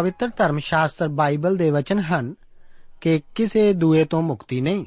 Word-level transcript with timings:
ਪਵਿੱਤਰ 0.00 0.30
ਧਰਮ 0.36 0.58
ਸ਼ਾਸਤਰ 0.58 1.08
ਬਾਈਬਲ 1.08 1.56
ਦੇ 1.56 1.70
ਵਚਨ 1.70 1.98
ਹਨ 1.98 2.34
ਕਿ 3.00 3.22
ਕਿਸੇ 3.34 3.72
ਦੂਏ 3.72 4.04
ਤੋਂ 4.04 4.22
ਮੁਕਤੀ 4.22 4.60
ਨਹੀਂ, 4.60 4.86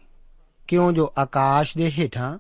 ਕਿਉਂ 0.68 0.92
ਜੋ 0.92 1.14
ਆਕਾਸ਼ 1.18 1.78
ਦੇ 1.78 1.92
ਹੇਠਾਂ 1.92 2.40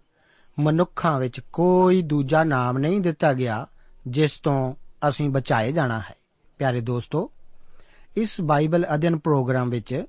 ਮਨੁੱਖਾਂ 0.59 1.19
ਵਿੱਚ 1.19 1.41
ਕੋਈ 1.53 2.01
ਦੂਜਾ 2.01 2.43
ਨਾਮ 2.43 2.77
ਨਹੀਂ 2.77 3.01
ਦਿੱਤਾ 3.01 3.33
ਗਿਆ, 3.33 3.67
ਜਿਸ 4.07 4.31
ਤੋਂ 4.31 4.75
ਅਸੀਂ 5.09 5.29
ਬਚਾਏ 5.29 5.71
ਜਾਣਾ 5.71 5.99
ਹੈ। 5.99 6.15
ਪਿਆਰੇ 6.57 6.81
ਦੋਸਤੋ, 6.81 7.31
ਇਸ 8.17 8.41
ਬਾਈਬਲ 8.41 8.85
ਅਧਿయਨ 8.95 9.17
ਪ੍ਰੋਗਰਾਮ 9.17 9.69
ਵਿੱਚ 9.69 10.03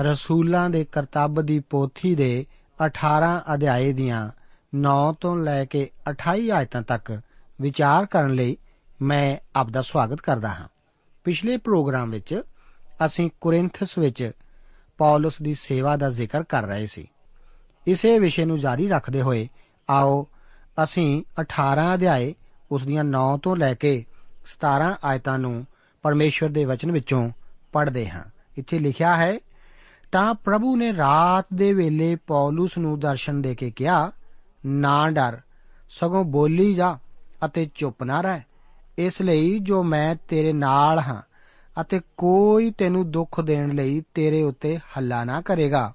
ਰਸੂਲਾਂ 0.00 0.70
ਦੇ 0.70 0.84
ਕਰਤੱਵ 0.84 1.44
ਦੀ 1.44 1.58
ਪੋਥੀ 1.58 2.14
ਦੇ 2.14 2.46
18 2.84 3.42
ਅਧਿਆਏ 3.54 3.92
ਦੀਆਂ 3.92 4.30
9 4.74 5.12
ਤੋਂ 5.20 5.36
ਲੈ 5.36 5.64
ਕੇ 5.64 5.90
28 6.10 6.50
ਆਇਤਾਂ 6.50 6.82
ਤੱਕ 6.82 7.20
ਵਿਚਾਰ 7.60 8.06
ਕਰਨ 8.06 8.30
ਲਈ 8.30 8.56
ਮੈਂ 9.02 9.36
ਆਪ 9.56 9.70
ਦਾ 9.70 9.82
ਸਵਾਗਤ 9.82 10.20
ਕਰਦਾ 10.20 10.48
ਹਾਂ। 10.48 10.68
ਪਿਛਲੇ 11.24 11.56
ਪ੍ਰੋਗਰਾਮ 11.56 12.10
ਵਿੱਚ 12.10 12.42
ਅਸੀਂ 13.04 13.30
ਕੋਰਿੰਥਸ 13.40 13.98
ਵਿੱਚ 13.98 14.30
ਪੌਲਸ 14.98 15.42
ਦੀ 15.42 15.54
ਸੇਵਾ 15.54 15.96
ਦਾ 15.96 16.10
ਜ਼ਿਕਰ 16.10 16.42
ਕਰ 16.42 16.62
ਰਹੇ 16.62 16.86
ਸੀ। 16.86 17.08
ਇਸੇ 17.86 18.18
ਵਿਸ਼ੇ 18.18 18.44
ਨੂੰ 18.44 18.58
ਜਾਰੀ 18.58 18.88
ਰੱਖਦੇ 18.88 19.22
ਹੋਏ, 19.22 19.48
ਆਓ 19.90 20.26
ਅਸੀਂ 20.82 21.22
18 21.40 21.94
ਅਧਿਆਏ 21.94 22.34
ਉਸ 22.72 22.86
ਦੀਆਂ 22.86 23.04
9 23.04 23.38
ਤੋਂ 23.38 23.56
ਲੈ 23.56 23.74
ਕੇ 23.74 24.04
17 24.46 24.96
ਆਇਤਾਂ 25.04 25.38
ਨੂੰ 25.38 25.66
ਪਰਮੇਸ਼ਵਰ 26.02 26.50
ਦੇ 26.50 26.64
ਵਚਨ 26.64 26.92
ਵਿੱਚੋਂ 26.92 27.30
ਪੜ੍ਹਦੇ 27.72 28.10
ਹਾਂ। 28.10 28.24
ਇੱਥੇ 28.58 28.78
ਲਿਖਿਆ 28.78 29.16
ਹੈ, 29.16 29.38
ਤਾਂ 30.12 30.34
ਪ੍ਰਭੂ 30.34 30.76
ਨੇ 30.76 30.96
ਰਾਤ 30.96 31.46
ਦੇ 31.54 31.72
ਵੇਲੇ 31.72 32.16
ਪੌਲਸ 32.16 32.78
ਨੂੰ 32.78 33.00
ਦਰਸ਼ਨ 33.00 33.42
ਦੇ 33.42 33.54
ਕੇ 33.54 33.70
ਕਿਹਾ, 33.70 34.12
ਨਾ 34.66 35.10
ਡਰ, 35.10 35.40
ਸਗੋਂ 35.90 36.24
ਬੋਲੀ 36.24 36.74
ਜਾ 36.74 36.98
ਅਤੇ 37.44 37.70
ਚੁੱਪ 37.74 38.02
ਨਾ 38.02 38.20
ਰਹਿ। 38.20 38.40
ਇਸ 39.00 39.22
ਲਈ 39.22 39.58
ਜੋ 39.58 39.82
ਮੈਂ 39.82 40.16
ਤੇਰੇ 40.28 40.52
ਨਾਲ 40.52 40.98
ਹਾਂ 40.98 41.22
ਅਤੇ 41.80 42.00
ਕੋਈ 42.16 42.70
ਤੈਨੂੰ 42.70 43.10
ਦੁੱਖ 43.10 43.40
ਦੇਣ 43.40 43.74
ਲਈ 43.74 44.02
ਤੇਰੇ 44.14 44.42
ਉੱਤੇ 44.42 44.78
ਹੱਲਾ 44.78 45.24
ਨਾ 45.24 45.40
ਕਰੇਗਾ। 45.40 45.92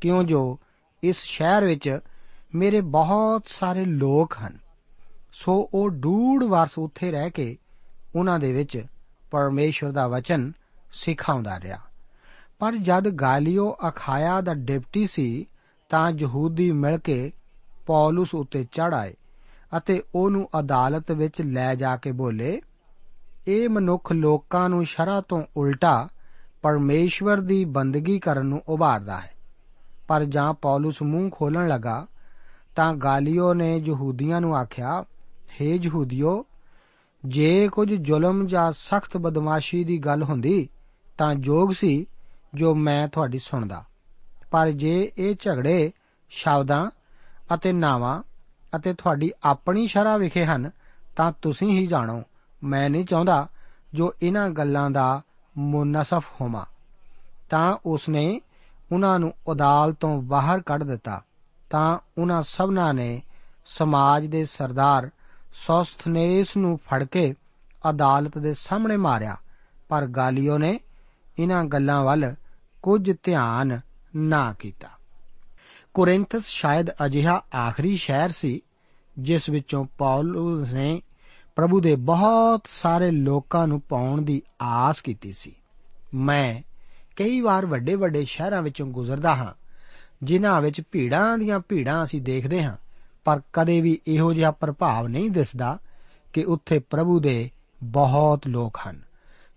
ਕਿਉਂ 0.00 0.24
ਜੋ 0.24 0.58
ਇਸ 1.02 1.16
ਸ਼ਹਿਰ 1.18 1.64
ਵਿੱਚ 1.64 1.98
ਮੇਰੇ 2.54 2.80
ਬਹੁਤ 2.80 3.42
ਸਾਰੇ 3.48 3.84
ਲੋਕ 3.84 4.34
ਹਨ। 4.46 4.58
ਸੋ 5.32 5.70
ਉਹ 5.74 5.90
ਡੂੜ 5.90 6.44
ਵਰਸ 6.44 6.78
ਉੱਥੇ 6.78 7.10
ਰਹਿ 7.10 7.30
ਕੇ 7.30 7.56
ਉਹਨਾਂ 8.16 8.38
ਦੇ 8.38 8.52
ਵਿੱਚ 8.52 8.84
ਪਰਮੇਸ਼ਵਰ 9.30 9.90
ਦਾ 9.90 10.08
ਵਚਨ 10.08 10.52
ਸਿਖਾਉਂਦਾ 10.92 11.60
ਰਿਹਾ। 11.60 11.78
ਪਰ 12.58 12.76
ਜਦ 12.76 13.08
ਗਾਲੀਓ 13.08 13.76
ਅਖਾਇਆ 13.88 14.40
ਦਾ 14.40 14.54
ਡਿਪਟੀ 14.54 15.06
ਸੀ 15.06 15.46
ਤਾਂ 15.88 16.12
ਯਹੂਦੀ 16.18 16.70
ਮਿਲ 16.70 16.98
ਕੇ 16.98 17.32
ਪੌਲਸ 17.86 18.34
ਉੱਤੇ 18.34 18.64
ਚੜ 18.64 18.94
ਆਏ। 18.94 19.14
ਅਤੇ 19.76 20.02
ਉਹਨੂੰ 20.14 20.48
ਅਦਾਲਤ 20.60 21.12
ਵਿੱਚ 21.12 21.42
ਲੈ 21.42 21.74
ਜਾ 21.74 21.96
ਕੇ 21.96 22.12
ਬੋਲੇ, 22.12 22.60
ਇਹ 23.48 23.68
ਮਨੁੱਖ 23.68 24.12
ਲੋਕਾਂ 24.12 24.68
ਨੂੰ 24.68 24.84
ਸ਼ਰਾ 24.84 25.20
ਤੋਂ 25.20 25.42
ਉਲਟਾ 25.56 26.08
ਪਰਮੇਸ਼ਵਰ 26.62 27.40
ਦੀ 27.40 27.64
ਬੰਦਗੀ 27.64 28.18
ਕਰਨ 28.18 28.46
ਨੂੰ 28.46 28.62
ਉਭਾਰਦਾ 28.68 29.20
ਹੈ। 29.20 29.34
ਪਰ 30.08 30.24
ਜਾਂ 30.24 30.54
ਪੌਲਸ 30.54 31.02
ਮੂੰਹ 31.02 31.30
ਖੋਲਣ 31.30 31.68
ਲੱਗਾ, 31.68 32.06
ਤਾਂ 32.76 32.94
ਗਾਲੀਓ 32.94 33.54
ਨੇ 33.54 33.76
ਯਹੂਦੀਆਂ 33.76 34.40
ਨੂੰ 34.40 34.56
ਆਖਿਆ, 34.56 35.04
ਹੇ 35.60 35.78
ਯਹੂਦੀਓ, 35.82 36.44
ਜੇ 37.24 37.68
ਕੁਝ 37.68 37.94
ਜ਼ੁਲਮ 37.94 38.46
ਜਾਂ 38.46 38.72
ਸਖਤ 38.72 39.16
ਬਦਮਾਸ਼ੀ 39.16 39.84
ਦੀ 39.84 39.98
ਗੱਲ 39.98 40.22
ਹੁੰਦੀ, 40.22 40.68
ਤਾਂ 41.18 41.34
ਜੋਗ 41.34 41.70
ਸੀ 41.72 42.06
ਜੋ 42.54 42.74
ਮੈਂ 42.74 43.08
ਤੁਹਾਡੀ 43.08 43.38
ਸੁਣਦਾ। 43.38 43.84
ਪਰ 44.50 44.70
ਜੇ 44.70 45.12
ਇਹ 45.18 45.34
ਝਗੜੇ, 45.40 45.92
ਸ਼ਬਦਾਂ 46.30 46.90
ਅਤੇ 47.54 47.72
ਨਾਵਾਂ 47.72 48.22
ਅਤੇ 48.76 48.94
ਤੁਹਾਡੀ 48.94 49.32
ਆਪਣੀ 49.42 49.86
ਸ਼ਰਾ 49.86 50.16
ਵਿਖੇ 50.16 50.44
ਹਨ, 50.44 50.70
ਤਾਂ 51.16 51.32
ਤੁਸੀਂ 51.42 51.68
ਹੀ 51.68 51.86
ਜਾਣੋ। 51.86 52.22
ਮੈਂ 52.64 52.90
ਨਹੀਂ 52.90 53.04
ਚਾਹੁੰਦਾ 53.04 53.48
ਜੋ 53.94 54.14
ਇਹਨਾਂ 54.22 54.50
ਗੱਲਾਂ 54.50 54.90
ਦਾ 54.90 55.22
ਮੁਨਸਫ 55.58 56.24
ਹੋਵਾਂ। 56.40 56.64
ਤਾਂ 57.50 57.76
ਉਸਨੇ 57.86 58.40
ਉਹਨਾਂ 58.92 59.18
ਨੂੰ 59.18 59.32
ਅਦਾਲਤ 59.52 59.96
ਤੋਂ 60.00 60.22
ਬਾਹਰ 60.22 60.60
ਕੱਢ 60.60 60.82
ਦਿੱਤਾ। 60.82 61.22
ਤਾਂ 61.70 61.98
ਉਹਨਾਂ 62.18 62.42
ਸਭਨਾਂ 62.42 62.94
ਨੇ 62.94 63.22
ਸਮਾਜ 63.66 64.26
ਦੇ 64.26 64.44
ਸਰਦਾਰ 64.44 65.10
ਸੋਸਥਨੇਸ 65.52 66.56
ਨੂੰ 66.56 66.78
ਫੜ 66.78 67.04
ਕੇ 67.04 67.34
ਅਦਾਲਤ 67.90 68.38
ਦੇ 68.38 68.54
ਸਾਹਮਣੇ 68.54 68.96
ਮਾਰਿਆ। 68.96 69.36
ਪਰ 69.88 70.06
ਗਾਲੀਓ 70.06 70.58
ਨੇ 70.58 70.80
ਇਹਨਾਂ 71.38 71.64
ਗੱਲਾਂ 71.64 72.04
ਵੱਲ 72.04 72.34
ਕੁਝ 72.82 73.12
ਧਿਆਨ 73.22 73.80
ਨਾ 74.16 74.52
ਕੀਤਾ। 74.52 74.88
ਕੋਰਿੰਥਸ 75.94 76.46
ਸ਼ਾਇਦ 76.46 76.86
ਅਜਿਹਾ 76.90 77.42
ਆਖਰੀ 77.54 77.96
ਸ਼ਹਿਰ 77.96 78.30
ਸੀ 78.30 78.60
ਜਿਸ 79.18 79.48
ਵਿੱਚੋਂ 79.50 79.84
ਪੌਲਸ 79.98 80.72
ਨੇ 80.72 81.02
ਪ੍ਰਭੂ 81.56 81.80
ਦੇ 81.80 81.96
ਬਹੁਤ 81.96 82.62
ਸਾਰੇ 82.70 83.10
ਲੋਕਾਂ 83.10 83.66
ਨੂੰ 83.66 83.80
ਪਾਉਣ 83.80 84.22
ਦੀ 84.22 84.42
ਆਸ 84.62 85.00
ਕੀਤੀ 85.00 85.32
ਸੀ। 85.32 85.54
ਮੈਂ 86.14 86.62
ਕਈ 87.16 87.40
ਵਾਰ 87.40 87.66
ਵੱਡੇ 87.66 87.94
ਵੱਡੇ 87.94 88.24
ਸ਼ਹਿਰਾਂ 88.24 88.62
ਵਿੱਚੋਂ 88.62 88.86
ਗੁਜ਼ਰਦਾ 88.86 89.34
ਹਾਂ, 89.34 89.54
ਜਿਨ੍ਹਾਂ 90.22 90.62
ਵਿੱਚ 90.62 90.82
ਭੀੜਾਂ 90.92 91.38
ਦੀਆਂ 91.38 91.60
ਭੀੜਾਂ 91.60 92.04
ਅਸੀਂ 92.04 92.22
ਦੇਖਦੇ 92.22 92.62
ਹਾਂ, 92.62 92.76
ਪਰ 93.24 93.40
ਕਦੇ 93.52 93.80
ਵੀ 93.80 94.00
ਇਹੋ 94.06 94.32
ਜਿਹਾ 94.32 94.50
ਪ੍ਰਭਾਵ 94.50 95.08
ਨਹੀਂ 95.08 95.30
ਦਿਸਦਾ 95.30 95.78
ਕਿ 96.32 96.44
ਉੱਥੇ 96.44 96.78
ਪ੍ਰਭੂ 96.78 97.20
ਦੇ 97.20 97.50
ਬਹੁਤ 97.84 98.46
ਲੋਕ 98.46 98.78
ਹਨ। 98.88 99.02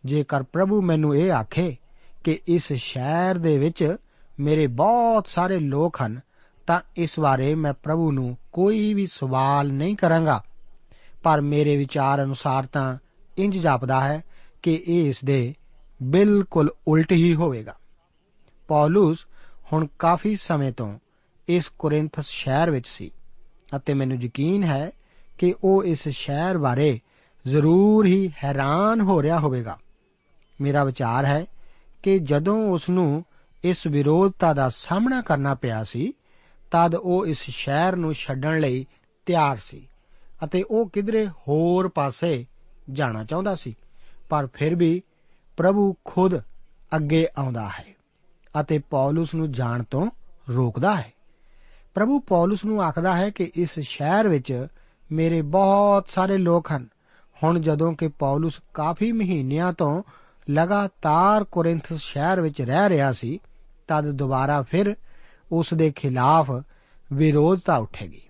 ਜੇਕਰ 0.06 0.44
ਪ੍ਰਭੂ 0.44 0.82
ਮੈਨੂੰ 0.82 1.16
ਇਹ 1.16 1.32
ਆਖੇ 1.32 1.76
ਕਿ 2.24 2.40
ਇਸ 2.48 2.74
ਸ਼ਹਿਰ 2.74 3.38
ਦੇ 3.38 3.58
ਵਿੱਚ 3.58 3.96
ਮੇਰੇ 4.40 4.68
ਬਹੁਤ 4.68 5.28
ਸਾਰੇ 5.28 5.60
ਲੋਕ 5.60 5.98
ਹਨ 6.06 6.20
ਤਾਂ 6.70 6.80
ਇਸ 6.98 7.20
ਬਾਰੇ 7.20 7.56
ਮੈਂ 7.56 7.74
ਪ੍ਰਭੂ 7.74 8.12
ਨੂੰ 8.12 8.38
ਕੋਈ 8.52 8.94
ਵੀ 8.94 9.08
ਸਵਾਲ 9.08 9.74
ਨਹੀਂ 9.74 9.96
ਕਰਾਂਗਾ। 9.96 10.44
ਪਰ 11.24 11.42
ਮੇਰੇ 11.42 11.78
ਵਿਚਾਰ 11.78 12.24
ਅਨੁਸਾਰ 12.24 12.66
ਤਾਂ 12.66 12.98
ਇੰਜ 13.38 13.58
ਜਾਪਦਾ 13.58 14.02
ਹੈ 14.02 14.24
ਕਿ 14.62 14.84
ਇਹ 14.88 15.10
ਇਸ 15.10 15.24
ਦੇ 15.26 15.54
ਬਿਲਕੁਲ 16.04 16.70
ਉਲਟ 16.88 17.12
ਹੀ 17.12 17.36
ਹੋਵੇਗਾ। 17.36 17.76
ਪੌਲਸ 18.68 19.18
ਹੁਣ 19.74 19.88
ਕਾਫੀ 20.00 20.36
ਸਮੇਂ 20.36 20.72
ਤੋਂ 20.72 21.00
ਇਸ 21.48 21.68
ਕੋਰਿੰਥਸ 21.68 22.26
ਸ਼ਹਿਰ 22.28 22.72
ਵਿੱਚ 22.72 22.88
ਸੀ 22.88 23.12
ਅਤੇ 23.76 23.94
ਮੈਨੂੰ 23.94 24.18
ਯਕੀਨ 24.22 24.64
ਹੈ 24.64 24.92
ਕਿ 25.38 25.56
ਉਹ 25.64 25.84
ਇਸ 25.84 26.08
ਸ਼ਹਿਰ 26.08 26.58
ਬਾਰੇ 26.58 27.00
ਜ਼ਰੂਰ 27.48 28.06
ਹੀ 28.06 28.32
ਹੈਰਾਨ 28.44 29.02
ਹੋ 29.02 29.22
ਰਿਹਾ 29.22 29.40
ਹੋਵੇਗਾ। 29.40 29.80
ਮੇਰਾ 30.62 30.84
ਵਿਚਾਰ 30.84 31.26
ਹੈ 31.26 31.46
ਕਿ 32.04 32.20
ਜਦੋਂ 32.20 32.72
ਉਸ 32.72 32.90
ਨੂੰ 32.90 33.26
ਇਸ 33.64 33.88
ਵਿਰੋਧਤਾ 33.88 34.54
ਦਾ 34.54 34.70
ਸਾਹਮਣਾ 34.70 35.22
ਕਰਨਾ 35.22 35.56
ਪਿਆ 35.56 35.84
ਸੀ 35.84 36.14
ਤਦ 36.72 36.96
ਉਹ 36.96 37.26
ਇਸ 37.28 37.44
ਸ਼ਹਿਰ 37.50 37.96
ਨੂੰ 37.96 38.14
ਛੱਡਣ 38.14 38.60
ਲਈ 38.60 38.86
ਤਿਆਰ 39.26 39.58
ਸੀ 39.58 39.88
ਅਤੇ 40.44 40.64
ਉਹ 40.64 40.90
ਕਿਧਰੇ 40.90 41.28
ਹੋਰ 41.28 41.88
ਪਾਸੇ 41.88 42.46
ਜਾਣਾ 42.90 43.24
ਚਾਹੁੰਦਾ 43.24 43.56
ਸੀ, 43.56 43.76
ਪਰ 44.30 44.48
ਫਿਰ 44.54 44.76
ਵੀ 44.76 45.02
ਪ੍ਰਭੂ 45.58 45.94
ਖੁਦ 46.06 46.40
ਅੱਗੇ 46.96 47.28
ਆਉਂਦਾ 47.38 47.68
ਹੈ 47.70 47.86
ਅਤੇ 48.62 48.80
ਪੌਲਸ 48.80 49.34
ਨੂੰ 49.36 49.52
ਜਾਣ 49.52 49.84
ਤੋਂ 49.84 50.10
ਰੋਕਦਾ 50.50 50.96
ਹੈ। 50.96 51.12
ਪ੍ਰਭੂ 51.94 52.20
ਪੌਲਸ 52.20 52.66
ਨੂੰ 52.66 52.82
ਆਖਦਾ 52.84 53.16
ਹੈ 53.16 53.30
ਕਿ 53.30 53.52
ਇਸ 53.56 53.80
ਸ਼ਹਿਰ 53.80 54.28
ਵਿੱਚ 54.28 54.68
ਮੇਰੇ 55.12 55.42
ਬਹੁਤ 55.42 56.10
ਸਾਰੇ 56.10 56.38
ਲੋਕ 56.38 56.72
ਹਨ। 56.72 56.88
ਹੁਣ 57.44 57.60
ਜਦੋਂ 57.60 57.94
ਕਿ 57.94 58.08
ਪੌਲਸ 58.08 58.60
ਕਾਫੀ 58.74 59.12
ਮਹੀਨਿਆਂ 59.12 59.74
ਤੋਂ 59.74 60.02
ਲਗਾਤਾਰ 60.50 61.44
ਕੋਰਿੰਥਸ 61.44 62.02
ਸ਼ਹਿਰ 62.02 62.42
ਵਿੱਚ 62.42 62.62
ਰਹਿ 62.62 62.90
ਰਿਹਾ 62.90 63.12
ਸੀ, 63.12 63.40
ਤਦ 63.88 64.12
ਦੁਬਾਰਾ 64.12 64.62
ਫਿਰ 64.62 64.96
ਉਸ 65.52 65.74
ਦੇ 65.74 65.92
ਖਿਲਾਫ 65.92 66.52
ਵਿਰੋਧਤਾ 67.14 67.78
ਉੱਠੇਗੀ। 67.78 68.22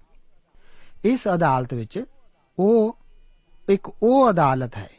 ਇਸ 1.05 1.27
ਅਦਾਲਤ 1.33 1.73
ਵਿੱਚ 1.73 2.03
ਉਹ, 2.59 2.97
ਇੱਕ 3.69 3.91
ਉਹ 4.03 4.29
ਅਦਾਲਤ 4.29 4.77
ਹੈ, 4.77 4.89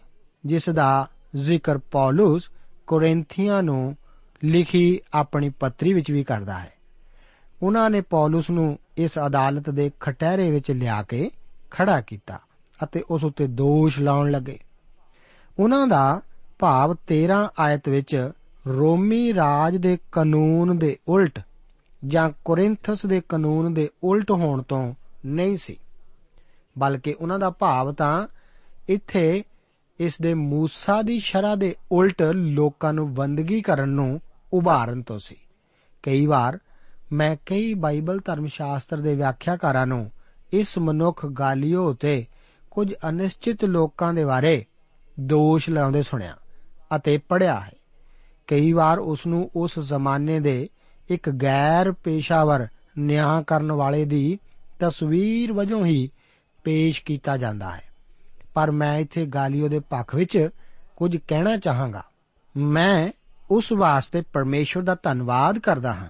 ਜਿਸ 0.46 0.70
ਦਾ 0.70 1.08
ਜ਼ਿਕਰ 1.36 1.78
ਪੌਲਸ 1.78 2.42
ਕੋਰਿੰਥੀਆਂ 2.86 3.62
ਨੂੰ 3.62 3.96
ਲਿਖੀ 4.44 5.00
ਆਪਣੀ 5.14 5.48
ਪੱਤਰੀ 5.48 5.92
ਵਿੱਚ 5.92 6.10
ਵੀ 6.10 6.24
ਕਰਦਾ 6.24 6.58
ਹੈ। 6.58 6.72
ਉਹਨਾਂ 7.62 7.90
ਨੇ 7.90 8.00
ਪੌਲਸ 8.00 8.50
ਨੂੰ 8.50 8.78
ਇਸ 8.96 9.10
ਅਦਾਲਤ 9.26 9.70
ਦੇ 9.70 9.90
ਖਟਹਿਰੇ 10.00 10.50
ਵਿੱਚ 10.50 10.70
ਲਿਆ 10.70 11.02
ਕੇ 11.02 11.30
ਖੜਾ 11.70 12.00
ਕੀਤਾ 12.00 12.38
ਅਤੇ 12.84 13.02
ਉਸ 13.10 13.24
ਉੱਤੇ 13.24 13.46
ਦੋਸ਼ 13.46 14.00
ਲਾਉਣ 14.00 14.30
ਲੱਗੇ। 14.30 14.58
ਉਹਨਾਂ 15.58 15.86
ਦਾ 15.86 16.20
ਭਾਵ 16.58 16.96
13 17.06 17.50
ਆਇਤ 17.58 17.88
ਵਿੱਚ 17.88 18.30
ਰੋਮੀ 18.66 19.34
ਰਾਜ 19.34 19.76
ਦੇ 19.76 19.98
ਕਾਨੂੰਨ 20.12 20.78
ਦੇ 20.78 20.98
ਉਲਟ 21.08 21.40
ਜਾਂ 22.06 22.30
ਕੋਰਿੰਥਸ 22.44 23.06
ਦੇ 23.06 23.22
ਕਾਨੂੰਨ 23.28 23.74
ਦੇ 23.74 23.90
ਉਲਟ 24.04 24.30
ਹੋਣ 24.30 24.62
ਤੋਂ 24.62 24.94
ਨਹੀਂ 25.26 25.56
ਸੀ। 25.56 25.76
ਬਲਕਿ 26.78 27.14
ਉਹਨਾਂ 27.20 27.38
ਦਾ 27.38 27.50
ਭਾਵ 27.50 27.92
ਤਾਂ 27.92 28.26
ਇੱਥੇ 28.88 29.44
ਇਸ 30.00 30.20
ਦੇ 30.20 30.34
ਮੂਸਾ 30.34 31.02
ਦੀ 31.02 31.18
ਸ਼ਰਾ 31.18 31.54
ਦੇ 31.54 31.76
ਉਲਟ 31.92 32.22
ਲੋਕਾਂ 32.22 32.92
ਨੂੰ 32.92 33.14
ਬੰਦਗੀ 33.14 33.62
ਕਰਨ 33.62 33.88
ਨੂੰ 33.88 34.20
ਉਭਾਰਨ 34.52 35.02
ਤੋਂ 35.02 35.18
ਸੀ। 35.18 35.36
ਕਈ 36.02 36.26
ਵਾਰ 36.26 36.58
ਮੈਂ 37.12 37.36
ਕਈ 37.46 37.74
ਬਾਈਬਲ 37.74 38.20
ਧਰਮ 38.24 38.46
ਸ਼ਾਸਤਰ 38.46 39.00
ਦੇ 39.00 39.14
ਵਿਆਖਿਆਕਾਰਾਂ 39.14 39.86
ਨੂੰ 39.86 40.10
ਇਸ 40.52 40.78
ਮਨੁੱਖ 40.78 41.26
ਗਾਲੀਓ 41.26 41.90
ਉਤੇ 41.90 42.26
ਕੁਝ 42.70 42.94
ਅਨਿਸ਼ਚਿਤ 43.08 43.64
ਲੋਕਾਂ 43.64 44.14
ਦੇ 44.14 44.24
ਬਾਰੇ 44.24 44.64
ਦੋਸ਼ 45.20 45.70
ਲਾਉਂਦੇ 45.70 46.02
ਸੁਣਿਆ 46.02 46.36
ਅਤੇ 46.96 47.18
ਪੜਿਆ 47.18 47.60
ਹੈ। 47.60 47.72
ਕਈ 48.46 48.72
ਵਾਰ 48.72 48.98
ਉਸ 48.98 49.26
ਨੂੰ 49.26 49.50
ਉਸ 49.56 49.78
ਜ਼ਮਾਨੇ 49.78 50.40
ਦੇ 50.40 50.68
ਇੱਕ 51.10 51.30
ਗੈਰ 51.30 51.92
ਪੇਸ਼ਾਵਰ 51.92 52.66
ਨਿਆਂ 52.98 53.42
ਕਰਨ 53.42 53.72
ਵਾਲੇ 53.72 54.04
ਦੀ 54.04 54.38
ਤਸਵੀਰ 54.78 55.52
ਵਜੋਂ 55.52 55.86
ਹੀ 55.86 56.10
ਪੇਸ਼ 56.64 57.04
ਕੀਤਾ 57.04 57.36
ਜਾਂਦਾ 57.36 57.70
ਹੈ। 57.70 57.82
ਪਰ 58.54 58.70
ਮੈਂ 58.70 58.98
ਇੱਥੇ 58.98 59.26
ਗਾਲੀਓ 59.26 59.68
ਦੇ 59.68 59.78
ਪੱਖ 59.78 60.14
ਵਿੱਚ 60.14 60.48
ਕੁਝ 60.96 61.16
ਕਹਿਣਾ 61.16 61.56
ਚਾਹਾਂਗਾ। 61.56 62.02
ਮੈਂ 62.56 63.08
ਉਸ 63.50 63.72
ਵਾਸਤੇ 63.72 64.22
ਪਰਮੇਸ਼ਵਰ 64.32 64.82
ਦਾ 64.82 64.96
ਧੰਨਵਾਦ 65.02 65.58
ਕਰਦਾ 65.58 65.94
ਹਾਂ 65.94 66.08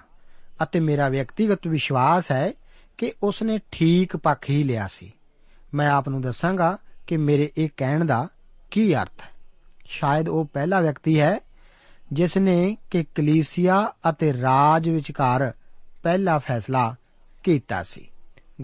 ਅਤੇ 0.62 0.80
ਮੇਰਾ 0.80 1.08
ਵਿਅਕਤੀਗਤ 1.08 1.66
ਵਿਸ਼ਵਾਸ 1.66 2.32
ਹੈ 2.32 2.52
ਕਿ 2.98 3.12
ਉਸ 3.22 3.42
ਨੇ 3.42 3.58
ਠੀਕ 3.72 4.16
ਪੱਖ 4.16 4.50
ਹੀ 4.50 4.64
ਲਿਆ 4.64 4.86
ਸੀ। 4.86 5.12
ਮੈਂ 5.74 5.90
ਆਪ 5.90 6.08
ਨੂੰ 6.08 6.20
ਦੱਸਾਂਗਾ 6.20 6.78
ਕਿ 7.06 7.16
ਮੇਰੇ 7.16 7.52
ਇਹ 7.56 7.68
ਕਹਿਣ 7.76 8.04
ਦਾ 8.04 8.28
ਕੀ 8.70 8.94
ਅਰਥ 8.94 9.20
ਹੈ। 9.20 9.28
ਸ਼ਾਇਦ 9.84 10.28
ਉਹ 10.28 10.44
ਪਹਿਲਾ 10.44 10.80
ਵਿਅਕਤੀ 10.80 11.20
ਹੈ 11.20 11.40
ਜਿਸ 12.12 12.36
ਨੇ 12.36 12.76
ਕਿ 12.90 13.04
ਕਲੀਸਿਆ 13.04 13.92
ਅਤੇ 14.10 14.32
ਰਾਜ 14.32 14.88
ਵਿਚਕਾਰ 14.88 15.52
ਪਹਿਲਾ 16.02 16.38
ਫੈਸਲਾ 16.38 16.94
ਕੀਤਾ 17.42 17.82
ਸੀ। 17.82 18.10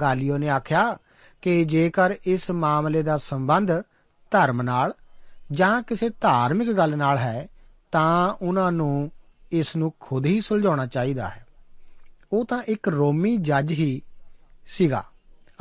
ਗਾਲੀਓ 0.00 0.38
ਨੇ 0.38 0.48
ਆਖਿਆ 0.48 0.98
ਕਿ 1.42 1.64
ਜੇਕਰ 1.64 2.14
ਇਸ 2.26 2.50
ਮਾਮਲੇ 2.50 3.02
ਦਾ 3.02 3.16
ਸੰਬੰਧ 3.16 3.70
ਧਰਮ 4.30 4.62
ਨਾਲ 4.62 4.94
ਜਾਂ 5.52 5.82
ਕਿਸੇ 5.82 6.08
ਧਾਰਮਿਕ 6.08 6.72
ਗੱਲ 6.72 6.96
ਨਾਲ 6.98 7.18
ਹੈ, 7.18 7.48
ਤਾਂ 7.92 8.34
ਉਹਨਾਂ 8.42 8.72
ਨੂੰ 8.72 9.10
ਇਸ 9.52 9.76
ਨੂੰ 9.76 9.92
ਖੁਦ 10.00 10.26
ਹੀ 10.26 10.40
ਸੁਲਝਾਉਣਾ 10.40 10.86
ਚਾਹੀਦਾ 10.86 11.28
ਹੈ। 11.28 11.46
ਉਹ 12.32 12.44
ਤਾਂ 12.44 12.62
ਇੱਕ 12.62 12.88
ਰੋਮੀ 12.88 13.36
ਜੱਜ 13.36 13.72
ਹੀ 13.72 14.02
ਸੀਗਾ 14.66 15.04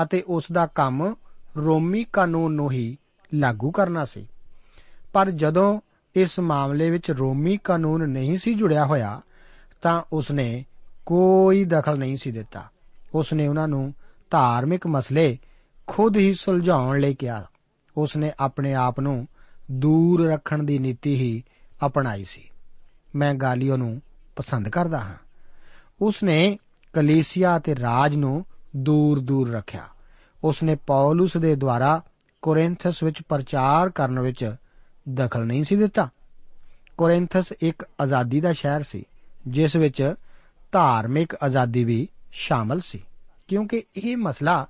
ਅਤੇ 0.04 0.24
ਉਸ 0.28 0.44
ਦਾ 0.52 0.66
ਕੰਮ 0.66 1.16
ਰੋਮੀ 1.58 2.04
ਕਾਨੂੰਨ 2.04 2.54
ਨੂੰ 2.54 2.72
ਹੀ 2.72 2.98
ਲਾਗੂ 3.34 3.72
ਕਰਨਾ 3.72 4.06
ਸੀ। 4.06 4.28
ਪਰ 5.14 5.32
ਜਦੋਂ 5.32 5.80
ਇਸ 6.16 6.40
ਮਾਮਲੇ 6.40 6.90
ਵਿੱਚ 6.90 7.12
ਰੋਮੀ 7.12 7.58
ਕਾਨੂੰਨ 7.58 8.10
ਨਹੀਂ 8.10 8.38
ਸੀ 8.38 8.54
ਜੁੜਿਆ 8.54 8.86
ਹੋਇਆ, 8.86 9.22
ਤਾਂ 9.82 10.02
ਉਸਨੇ 10.14 10.66
ਕੋਈ 11.06 11.66
ਦਖਲ 11.66 11.98
ਨਹੀਂ 11.98 12.18
ਸੀ 12.18 12.32
ਦਿੱਤਾ। 12.32 12.64
ਉਸਨੇ 13.16 13.48
ਉਹਨਾਂ 13.48 13.68
ਨੂੰ 13.68 13.94
ਧਾਰਮਿਕ 14.32 14.88
ਮਸਲੇ 14.88 15.38
ਖੁਦ 15.88 16.18
ਹੀ 16.18 16.34
ਸੁਲਝਾਉਣ 16.34 17.00
ਲਈ 17.00 17.14
ਕਿਹਾ। 17.14 17.46
ਉਸਨੇ 17.98 18.32
ਆਪਣੇ 18.40 18.74
ਆਪ 18.74 19.00
ਨੂੰ 19.00 19.28
ਦੂਰ 19.72 20.32
ਰੱਖਣ 20.32 20.64
ਦੀ 20.64 20.80
ਨੀਤੀ 20.80 21.16
ਹੀ 21.16 21.44
ਅਪਣਾਈ 21.86 22.24
ਸੀ। 22.24 22.50
ਮੈਂ 23.16 23.34
ਗਾਲੀਓ 23.34 23.78
ਨੂੰ 23.78 24.02
ਪਸੰਦ 24.36 24.70
ਕਰਦਾ 24.70 25.00
ਹਾਂ। 25.00 25.16
ਉਸਨੇ 26.02 26.58
ਕਲੀਸਿਆ 26.94 27.58
ਅਤੇ 27.58 27.76
ਰਾਜ 27.76 28.16
ਨੂੰ 28.16 28.46
ਦੂਰ 28.76 29.20
ਦੂਰ 29.20 29.52
ਰੱਖਿਆ। 29.52 29.88
ਉਸਨੇ 30.44 30.76
ਪੌਲਸ 30.76 31.38
ਦੇ 31.38 31.56
ਦੁਆਰਾ 31.56 32.02
ਕੋਰਿੰਥਸ 32.42 33.04
ਵਿੱਚ 33.04 33.22
ਪ੍ਰਚਾਰ 33.30 33.90
ਕਰਨ 33.90 34.20
ਵਿੱਚ 34.20 34.56
ਦਖਲ 35.10 35.46
ਨਹੀਂ 35.46 35.64
ਸੀ 35.64 35.76
ਦਿੱਤਾ। 35.76 36.10
ਕੋਰਿੰਥਸ 36.98 37.54
ਇੱਕ 37.62 37.84
ਆਜ਼ਾਦੀ 38.02 38.42
ਦਾ 38.42 38.54
ਸ਼ਹਿਰ 38.54 38.84
ਸੀ, 38.84 39.04
ਜਿਸ 39.48 39.76
ਵਿੱਚ 39.76 40.14
ਧਾਰਮਿਕ 40.72 41.36
ਆਜ਼ਾਦੀ 41.44 41.84
ਵੀ 41.84 42.08
ਸ਼ਾਮਲ 42.32 42.80
ਸੀ, 42.80 43.04
ਕਿਉਂਕਿ 43.48 43.84
ਇਹ 43.96 44.18
ਮਸਲਾ 44.18 44.68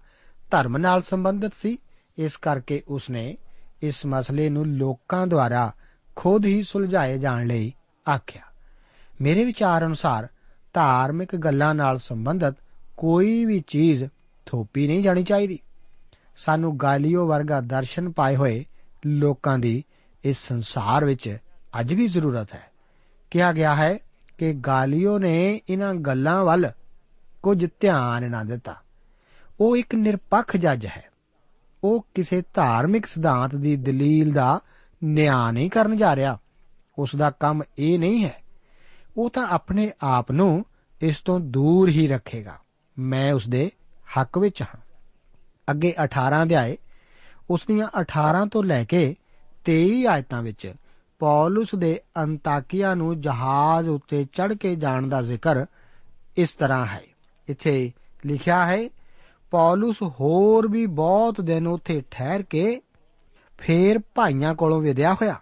ਧਰਮ 0.52 0.78
ਨਾਲ 0.78 1.02
ਸੰਬੰਧਿਤ 1.02 1.52
ਸੀ। 1.56 1.78
ਇਸ 2.18 2.38
ਕਰਕੇ 2.38 2.82
ਉਸਨੇ 2.88 3.38
ਇਸ 3.82 4.06
ਮਸਲੇ 4.06 4.50
ਨੂੰ 4.50 4.66
ਲੋਕਾਂ 4.68 5.28
ਦੁਆਰਾ 5.28 5.72
ਖੁਦ 6.16 6.46
ਹੀ 6.46 6.62
ਸੁਲਝਾਏ 6.62 7.18
ਜਾਣ 7.18 7.48
ਲਈ 7.48 7.74
ਆਖਿਆ। 8.10 8.42
ਮੇਰੇ 9.22 9.46
ਵਿਚਾਰ 9.46 9.86
ਅਨੁਸਾਰ 9.86 10.28
ਧਾਰਮਿਕ 10.74 11.36
ਗੱਲਾਂ 11.36 11.76
ਨਾਲ 11.76 11.98
ਸੰਬੰਧਿਤ 11.98 12.56
ਕੋਈ 12.98 13.46
ਵੀ 13.46 13.64
ਚੀਜ਼ 13.68 14.04
ਥੋਪੀ 14.46 14.88
ਨਹੀਂ 14.88 15.04
ਜਾਣੀ 15.04 15.24
ਚਾਹੀਦੀ। 15.24 15.60
ਸਾਨੂੰ 16.38 16.78
ਗਾਲੀਓ 16.78 17.28
ਵਰਗਾ 17.28 17.62
ਦਰਸ਼ਨ 17.62 18.12
ਪਾਏ 18.12 18.36
ਹੋਏ 18.36 18.66
ਲੋਕਾਂ 19.06 19.60
ਦੀ 19.60 19.84
ਇਸ 20.26 20.48
ਸੰਸਾਰ 20.48 21.06
ਵਿੱਚ 21.06 21.38
ਅੱਜ 21.80 21.94
ਵੀ 21.94 22.08
ਜ਼ਰੂਰਤ 22.08 22.54
ਹੈ। 22.54 22.64
ਕਿਹਾ 23.32 23.54
ਗਿਆ 23.54 23.76
ਹੈ 23.76 23.98
ਕਿ 24.38 24.54
ਗਾਲੀਓ 24.54 25.20
ਨੇ 25.20 25.62
ਇਹਨਾਂ 25.70 25.94
ਗੱਲਾਂ 25.94 26.46
ਵੱਲ 26.46 26.72
ਕੁਝ 27.44 27.66
ਧਿਆਨ 27.80 28.32
ਨਾ 28.32 28.44
ਦਿੱਤਾ। 28.44 28.76
ਉਹ 29.60 29.78
ਇੱਕ 29.78 29.96
ਨਿਰਪੱਖ 29.96 30.58
ਜੱਜ 30.58 30.86
ਹੈ। 30.86 31.06
ਉਹ 31.84 32.08
ਕਿਸੇ 32.14 32.44
ਧਾਰਮਿਕ 32.54 33.06
ਸਿਧਾਂਤ 33.06 33.56
ਦੀ 33.56 33.76
ਦਲੀਲ 33.76 34.34
ਦਾ 34.34 34.60
ਨਿਆਂ 35.04 35.54
ਨਹੀਂ 35.54 35.70
ਕਰਨ 35.70 35.98
ਜਾ 35.98 36.16
ਰਿਹਾ। 36.16 36.38
ਉਸ 37.00 37.16
ਦਾ 37.16 37.30
ਕੰਮ 37.30 37.64
ਇਹ 37.80 38.00
ਨਹੀਂ 38.00 38.26
ਹੈ। 38.26 38.44
ਉਹ 39.18 39.30
ਤਾਂ 39.30 39.48
ਆਪਣੇ 39.48 39.92
ਆਪ 40.02 40.32
ਨੂੰ 40.32 40.66
ਇਸ 41.02 41.20
ਤੋਂ 41.20 41.40
ਦੂਰ 41.40 41.90
ਹੀ 41.90 42.08
ਰੱਖੇਗਾ। 42.08 42.60
ਮੈਂ 43.00 43.34
ਉਸ 43.34 43.50
ਦੇ 43.50 43.72
ਹੱਕ 44.20 44.38
ਵਿੱਚ 44.38 44.62
ਹਾਂ। 44.62 44.80
ਅੱਗੇ 45.72 45.94
18 46.04 46.44
ਅਧਿਆਏ, 46.44 46.78
ਉਸ 47.50 47.62
ਦੀਆਂ 47.68 47.88
18 48.00 48.46
ਤੋਂ 48.46 48.64
ਲੈ 48.64 48.84
ਕੇ 48.84 49.16
23 49.66 50.06
ਆਇਤਾਂ 50.06 50.44
ਵਿੱਚ 50.44 50.74
ਪੌਲਸ 51.20 51.76
ਦੇ 51.76 52.02
ਅੰਤਾਕੀਆ 52.24 52.96
ਨੂੰ 52.96 53.22
ਜਹਾਜ਼ 53.22 53.90
ਉੱਤੇ 53.90 54.26
ਚੜ 54.26 54.54
ਕੇ 54.54 54.76
ਜਾਣ 54.76 55.08
ਦਾ 55.08 55.22
ਜ਼ਿਕਰ 55.22 55.66
ਇਸ 56.38 56.52
ਤਰ੍ਹਾਂ 56.52 56.86
ਹੈ। 56.86 57.02
ਇੱਥੇ 57.50 57.92
ਲਿਖਿਆ 58.26 58.66
ਹੈ, 58.66 58.90
ਪੌਲਸ 59.52 59.96
ਹੋਰ 60.02 60.68
ਵੀ 60.68 60.86
ਬਹੁਤ 60.86 61.42
ਦਿਨ 61.42 61.68
ਉੱਥੇ 61.68 62.04
ਠਹਿਰ 62.12 62.42
ਕੇ 62.42 62.82
ਫੇਰ 63.58 64.00
ਭਾਈਆਂ 64.16 64.56
ਕੋਲੋਂ 64.56 64.82
ਵਿਦਿਆ 64.82 65.14
ਹੋਇਆ 65.14 65.40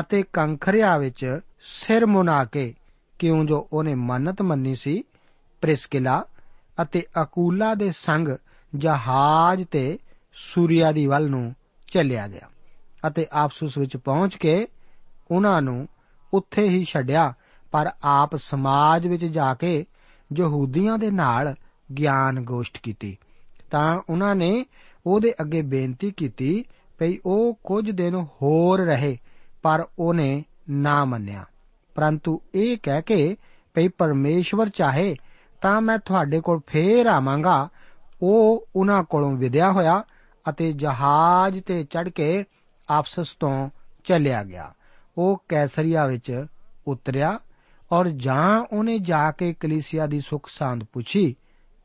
ਅਤੇ 0.00 0.22
ਕੰਖਰਿਆ 0.22 0.98
ਵਿੱਚ 0.98 1.40
ਸਿਰ 1.60 2.06
ਮੁਨਾ 2.06 2.44
ਕੇ 2.44 2.74
ਕਿਉਂ 3.18 3.44
ਜੋ 3.44 3.68
ਉਹਨੇ 3.72 3.94
ਮੰਨਤ 3.94 4.42
ਮੰਨੀ 4.42 4.74
ਸੀ, 4.74 5.04
ਪ੍ਰਿਸਕਿਲਾ 5.60 6.24
ਅਤੇ 6.82 7.02
ਅਕੂਲਾ 7.22 7.74
ਦੇ 7.74 7.92
ਸੰਗ 7.92 8.28
ਜਹਾਜ਼ 8.74 9.64
ਤੇ 9.70 9.98
ਸੂਰਿਆ 10.32 10.92
ਦੀ 10.92 11.06
ਵੱਲ 11.06 11.30
ਨੂੰ 11.30 11.54
ਚੱਲਿਆ 11.92 12.28
ਗਿਆ। 12.28 12.48
ਅਤੇ 13.06 13.26
ਆਪਸੂਸ 13.32 13.78
ਵਿੱਚ 13.78 13.96
ਪਹੁੰਚ 13.96 14.36
ਕੇ 14.36 14.66
ਉਹਨਾਂ 15.30 15.62
ਨੂੰ 15.62 15.88
ਉੱਥੇ 16.34 16.68
ਹੀ 16.68 16.84
ਛੱਡਿਆ। 16.84 17.32
ਪਰ 17.72 17.90
ਆਪ 18.04 18.36
ਸਮਾਜ 18.36 19.06
ਵਿੱਚ 19.06 19.24
ਜਾ 19.24 19.54
ਕੇ 19.54 19.86
ਯਹੂਦੀਆਂ 20.38 20.98
ਦੇ 20.98 21.10
ਨਾਲ 21.10 21.54
ਗਿਆਨ 21.98 22.40
ਗੋਸ਼ਟ 22.44 22.78
ਕੀਤੀ। 22.82 23.16
ਤਾਂ 23.70 24.00
ਉਹਨਾਂ 24.10 24.34
ਨੇ 24.34 24.66
ਉਹਦੇ 25.06 25.32
ਅੱਗੇ 25.40 25.62
ਬੇਨਤੀ 25.62 26.10
ਕੀਤੀ 26.10 26.64
ਭਈ 26.98 27.18
ਉਹ 27.26 27.58
ਕੁਝ 27.64 27.90
ਦਿਨ 27.90 28.14
ਹੋਰ 28.14 28.80
ਰਹੇ, 28.80 29.18
ਪਰ 29.62 29.86
ਉਹਨੇ 29.98 30.44
ਨਾ 30.70 31.04
ਮੰਨਿਆ। 31.04 31.44
ਪਰੰਤੂ 31.94 32.40
ਇਹ 32.54 32.76
ਕਹਿ 32.82 33.02
ਕੇ 33.02 33.36
ਭਈ 33.74 33.88
ਪਰਮੇਸ਼ਵਰ 33.88 34.68
ਚਾਹੇ 34.68 35.16
ਤਾਂ 35.62 35.80
ਮੈਂ 35.80 35.98
ਤੁਹਾਡੇ 35.98 36.40
ਕੋਲ 36.40 36.60
ਫੇਰ 36.66 37.06
ਆਵਾਂਗਾ। 37.06 37.68
ਉਹ 38.22 38.68
ਉਹਨਾਂ 38.76 39.04
ਕੋਲੋਂ 39.04 39.36
ਵਿਦਿਆ 39.36 39.72
ਹੋਇਆ 39.72 40.02
ਅਤੇ 40.48 40.72
ਜਹਾਜ਼ 40.72 41.60
ਤੇ 41.60 41.84
ਚੜ 41.84 42.08
ਕੇ 42.08 42.44
ਆਪਸਸ 42.90 43.28
ਤੋਂ 43.40 43.70
ਚੱਲਿਆ 44.04 44.44
ਗਿਆ। 44.44 44.72
ਉਹ 45.18 45.42
ਕੈਸਰੀਆ 45.48 46.06
ਵਿੱਚ 46.06 46.46
ਉਤਰਿਆ 46.86 47.38
ਔਰ 47.92 48.08
ਜਾਂ 48.08 48.76
ਉਹਨੇ 48.76 48.98
ਜਾ 48.98 49.30
ਕੇ 49.30 49.52
ਕਲੀਸਿਆ 49.52 50.06
ਦੀ 50.06 50.20
ਸੁਖ 50.20 50.48
ਸਾਂਦ 50.48 50.84
ਪੁੱਛੀ 50.84 51.36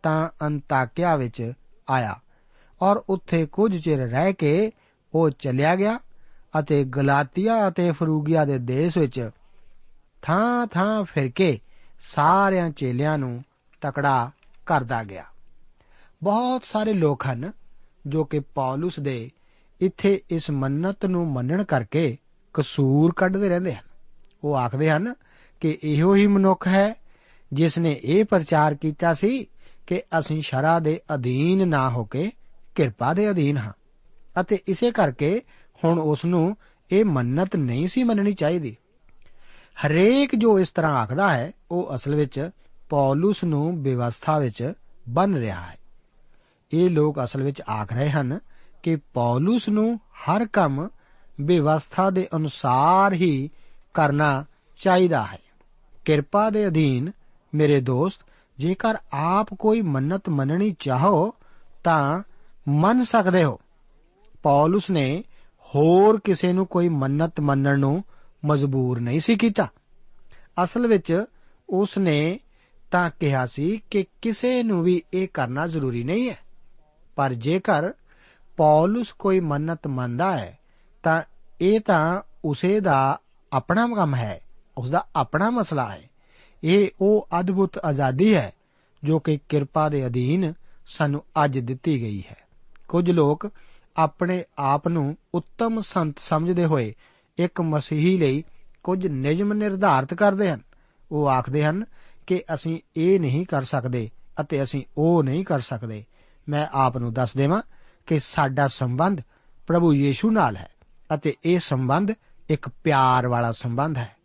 ਤਾਂ 0.04 0.30
ਅੰਤਾਕਿਆ 0.46 1.16
ਵਿੱਚ 1.16 1.52
ਆਇਆ 1.90 2.16
ਔਰ 2.82 2.98
ਉੱਥੇ 3.10 3.46
ਕੁਝ 3.46 3.84
ਚਿਰ 3.84 4.08
ਰਹਿ 4.08 4.34
ਕੇ 4.34 4.72
ਉਹ 5.14 5.30
ਚਲਿਆ 5.30 5.76
ਗਿਆ 5.76 6.00
ਅਤੇ 6.60 6.84
ਗਲਾਤੀਆ 6.84 7.68
ਅਤੇ 7.68 7.92
ਫਰੂਗੀਆ 7.92 8.46
ਦੇ 8.46 8.58
ਦੇਸ਼ 8.58 8.98
ਵਿੱਚ 8.98 9.30
ਥਾਂ 10.22 10.68
ਥਾਂ 10.68 11.04
ਫਿਰ 11.04 11.32
ਕੇ 11.32 11.60
ਸਾਰਿਆਂ 12.00 12.70
ਚੇਲਿਆਂ 12.70 13.18
ਨੂੰ 13.18 13.44
ਤਕੜਾ 13.82 14.32
ਕਰਦਾ 14.66 15.04
ਗਿਆ। 15.04 15.24
ਬਹੁਤ 16.24 16.64
ਸਾਰੇ 16.64 16.94
ਲੋਕ 16.94 17.24
ਹਨ 17.26 17.52
ਜੋ 18.08 18.24
ਕਿ 18.24 18.40
ਪੌਲਸ 18.40 19.00
ਦੇ 19.00 19.30
ਇੱਥੇ 19.82 20.22
ਇਸ 20.30 20.52
ਮੰਨਤ 20.52 21.06
ਨੂੰ 21.06 21.32
ਮੰਨਣ 21.32 21.64
ਕਰਕੇ 21.64 22.18
ਕਸੂਰ 22.54 23.14
ਕੱਢਦੇ 23.16 23.50
ਰਹਿੰਦੇ 23.50 23.74
ਹਨ। 23.74 23.84
ਉਹ 24.44 24.56
ਆਖਦੇ 24.56 24.90
ਹਨ 24.90 25.14
ਕਿ 25.60 25.78
ਇਹੋ 25.84 26.16
ਹੀ 26.16 26.28
ਮਨੁੱਖ 26.28 26.68
ਹੈ 26.68 26.96
ਜਿਸ 27.54 27.78
ਨੇ 27.78 28.02
ਇਹ 28.04 28.26
ਪ੍ਰਚਾਰ 28.26 28.76
ਕੀਤਾ 28.76 29.14
ਸੀ 29.14 29.48
ਕਿ 29.88 30.02
ਅਸੀਂ 30.20 30.42
ਸ਼ਰਾ 30.42 30.80
ਦੇ 30.80 31.02
ਅਧੀਨ 31.14 31.68
ਨਾ 31.68 31.90
ਹੋ 31.90 32.04
ਕੇ 32.04 32.32
ਕਿਰਪਾ 32.76 33.14
ਦੇ 33.14 33.30
ਅਧੀਨ 33.30 33.58
ਹਾਂ 33.58 33.74
ਅਤੇ 34.42 34.60
ਇਸੇ 34.68 34.92
ਕਰਕੇ 34.92 35.42
ਹੁਣ 35.86 36.00
ਉਸ 36.00 36.26
ਨੂੰ 36.26 36.58
ਇਹ 36.92 37.06
ਮੰਨਤ 37.06 37.56
ਨਹੀਂ 37.56 37.88
ਸੀ 37.88 38.04
ਮੰਨਣੀ 38.04 38.34
ਚਾਹੀਦੀ। 38.34 38.78
ਹਰੇਕ 39.88 40.36
ਜੋ 40.36 40.60
ਇਸ 40.60 40.70
ਤਰ੍ਹਾਂ 40.70 40.94
ਆਖਦਾ 40.94 41.38
ਹੈ, 41.38 41.52
ਉਹ 41.72 41.96
ਅਸਲ 41.96 42.16
ਵਿੱਚ 42.16 42.50
ਪੌਲਸ 42.90 43.44
ਨੂੰ 43.44 43.84
ਵਿਵਸਥਾ 43.84 44.40
ਵਿੱਚ 44.40 44.74
ਬੰਨ 45.10 45.36
ਰਿਹਾ 45.36 45.62
ਹੈ। 45.62 45.78
ਇਹ 46.74 46.90
ਲੋਕ 46.90 47.24
ਅਸਲ 47.24 47.44
ਵਿੱਚ 47.44 47.62
ਆਖ 47.62 47.94
ਰਹੇ 47.94 48.10
ਹਨ 48.10 48.40
ਕਿ 48.86 48.96
ਪੌਲਸ 48.96 49.70
ਨੂੰ 49.70 49.98
ਹਰ 49.98 50.48
ਕੰਮ 50.48 50.90
ਵਿਵਸਥਾ 51.42 52.10
ਦੇ 52.10 52.28
ਅਨੁਸਾਰ 52.36 53.14
ਹੀ 53.14 53.50
ਕਰਨਾ 53.94 54.46
ਚਾਹੀਦਾ 54.80 55.26
ਹੈ। 55.26 55.40
ਕਿਰਪਾ 56.06 56.50
ਦੇ 56.50 56.68
ਅਧੀਨ, 56.68 57.12
ਮੇਰੇ 57.56 57.82
ਦੋਸਤ, 57.82 58.20
ਜੇਕਰ 58.60 58.96
ਆਪ 59.14 59.48
ਕੋਈ 59.54 59.82
ਮੰਨਤ 59.82 60.30
ਮੰਨਣੀ 60.30 60.76
ਚਾਹੋ, 60.80 61.34
ਤਾਂ 61.84 62.24
ਮੰਨ 62.68 63.04
ਸਕਦੇ 63.04 63.44
ਹੋ। 63.44 63.60
ਪੌਲਸ 64.44 64.90
ਨੇ 64.90 65.24
ਹੋਰ 65.62 66.20
ਕਿਸੇ 66.24 66.54
ਨੂੰ 66.54 66.66
ਕੋਈ 66.66 66.90
ਮੰਨਤ 66.90 67.40
ਮੰਨਣ 67.40 67.80
ਨੂੰ 67.80 68.04
ਮਜਬੂਰ 68.46 69.00
ਨਹੀਂ 69.00 69.20
ਸੀ 69.20 69.36
ਕੀਤਾ। 69.36 69.68
ਅਸਲ 70.64 70.88
ਵਿੱਚ 70.88 71.26
ਉਸ 71.70 71.98
ਨੇ 71.98 72.40
ਤਾਂ 72.92 73.10
ਕਿਹਾ 73.20 73.46
ਸੀ 73.46 73.82
ਕਿ 73.92 74.06
ਕਿਸੇ 74.22 74.64
ਨੂੰ 74.64 74.84
ਵੀ 74.84 75.04
ਇਹ 75.14 75.28
ਕਰਨਾ 75.34 75.68
ਜ਼ਰੂਰੀ 75.68 76.04
ਨਹੀਂ 76.04 76.30
ਹੈ। 76.30 76.38
ਪਰ 77.16 77.34
ਜੇਕਰ 77.34 77.92
ਪੌਲਸ 78.58 79.12
ਕੋਈ 79.12 79.40
ਮੰਨਤ 79.40 79.88
ਮੰਨਦਾ 79.88 80.36
ਹੈ 80.38 80.58
ਤਾਂ 81.04 81.22
ਇਹ 81.62 81.80
ਤਾਂ 81.80 82.22
ਉਸੇ 82.46 82.80
ਦਾ 82.80 82.98
ਆਪਣਾ 83.52 83.88
ਕੰਮ 83.96 84.16
ਹੈ 84.16 84.40
ਉਸ 84.78 84.90
ਦਾ 84.90 85.06
ਆਪਣਾ 85.16 85.50
ਮਸਲਾ 85.50 85.88
ਹੈ 85.90 86.02
ਇਹ 86.64 86.90
ਉਹ 87.02 87.28
ਅਦਭੁਤ 87.40 87.78
ਆਜ਼ਾਦੀ 87.78 88.34
ਹੈ 88.36 88.52
ਜੋ 89.04 89.20
ਕਿ 89.20 89.38
ਕਿਰਪਾ 89.50 89.88
ਦੇ 89.90 90.06
ਅਧੀਨ 90.08 90.54
ਸਾਨੂੰ 90.88 91.24
ਅੱਜ 91.44 91.60
ਦਿੱਤੀ 91.60 92.02
ਗਈ 92.02 92.22
ਹੈ 92.30 92.36
ਕੁਝ 92.90 93.10
ਲੋਕ 93.12 93.50
ਆਪਣੇ 93.96 94.44
ਆਪ 94.58 94.88
ਨੂੰ 94.88 95.16
ਉੱਤਮ 95.34 95.80
ਸੰਤ 95.82 96.20
ਸਮਝਦੇ 96.20 96.66
ਹੋਏ 96.66 96.94
ਇੱਕ 97.38 97.62
ਮਸੀਹੀ 97.62 98.18
ਲਈ 98.18 98.44
ਕੁਝ 98.84 99.06
ਨਿਯਮ 99.08 99.54
ਨਿਰਧਾਰਤ 99.54 100.14
ਕਰਦੇ 100.14 100.52
ਹਨ 100.52 100.62
ਉਹ 101.12 101.28
ਆਖਦੇ 101.30 101.64
ਹਨ 101.64 101.84
ਕਿ 102.28 102.44
ਅਸੀਂ 102.54 102.80
ਇਹ 102.98 103.20
ਨਹੀਂ 103.20 103.46
ਕਰ 103.46 103.64
ਸਕਦੇ 103.64 104.10
ਅਤੇ 104.42 104.62
ਅਸੀਂ 104.64 104.84
ਉਹ 104.98 105.24
ਨਹੀਂ 105.24 105.46
ਕਰ 105.46 105.60
ਸਕਦੇ 105.60 106.04
ਮੈਂ 106.48 106.68
ਆਪ 106.74 106.98
ਨੂੰ 106.98 107.14
ਦੱਸ 107.14 107.36
ਦੇਵਾਂ 107.38 107.62
ਕਿ 108.06 108.20
ਸਾਡਾ 108.20 108.68
ਸੰਬੰਧ 108.68 109.22
ਪ੍ਰਭੂ 109.68 109.94
ਯੀਸ਼ੂ 109.94 110.32
ਨਾਲ 110.32 110.58
ਹੈ 110.58 110.70
ਅਤੇ 111.14 111.36
ਇਹ 111.46 111.60
ਸੰਬੰਧ 111.60 112.12
ਇੱਕ 112.50 112.70
ਪਿਆਰ 112.70 113.28
ਵਾਲਾ 113.28 113.52
ਸੰਬੰਧ 113.52 113.98
ਹੈ। 113.98 114.16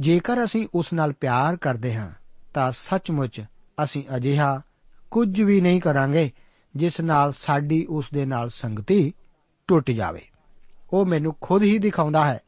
ਜੇਕਰ 0.00 0.44
ਅਸੀਂ 0.44 0.68
ਉਸ 0.74 0.92
ਨਾਲ 0.92 1.12
ਪਿਆਰ 1.12 1.56
ਕਰਦੇ 1.56 1.94
ਹਾਂ, 1.94 2.10
ਤਾਂ 2.54 2.72
ਸੱਚਮੁੱਚ 2.72 3.44
ਅਸੀਂ 3.84 4.04
ਅਜਿਹਾ 4.16 4.62
ਕੁਝ 5.10 5.42
ਵੀ 5.42 5.60
ਨਹੀਂ 5.60 5.80
ਕਰਾਂਗੇ 5.80 6.30
ਜਿਸ 6.76 7.00
ਨਾਲ 7.00 7.32
ਸਾਡੀ 7.32 7.86
ਉਸ 7.88 8.06
ਦੇ 8.14 8.24
ਨਾਲ 8.24 8.48
ਸੰਗਤੀ 8.48 9.12
ਟੁੱਟ 9.68 9.90
ਜਾਵੇ। 9.90 10.28
ਉਹ 10.92 11.06
ਮੈਨੂੰ 11.06 11.34
ਖੁਦ 11.40 11.62
ਹੀ 11.62 11.78
ਦਿਖਾਉਂਦਾ 11.78 12.24
ਹੈ 12.24 12.38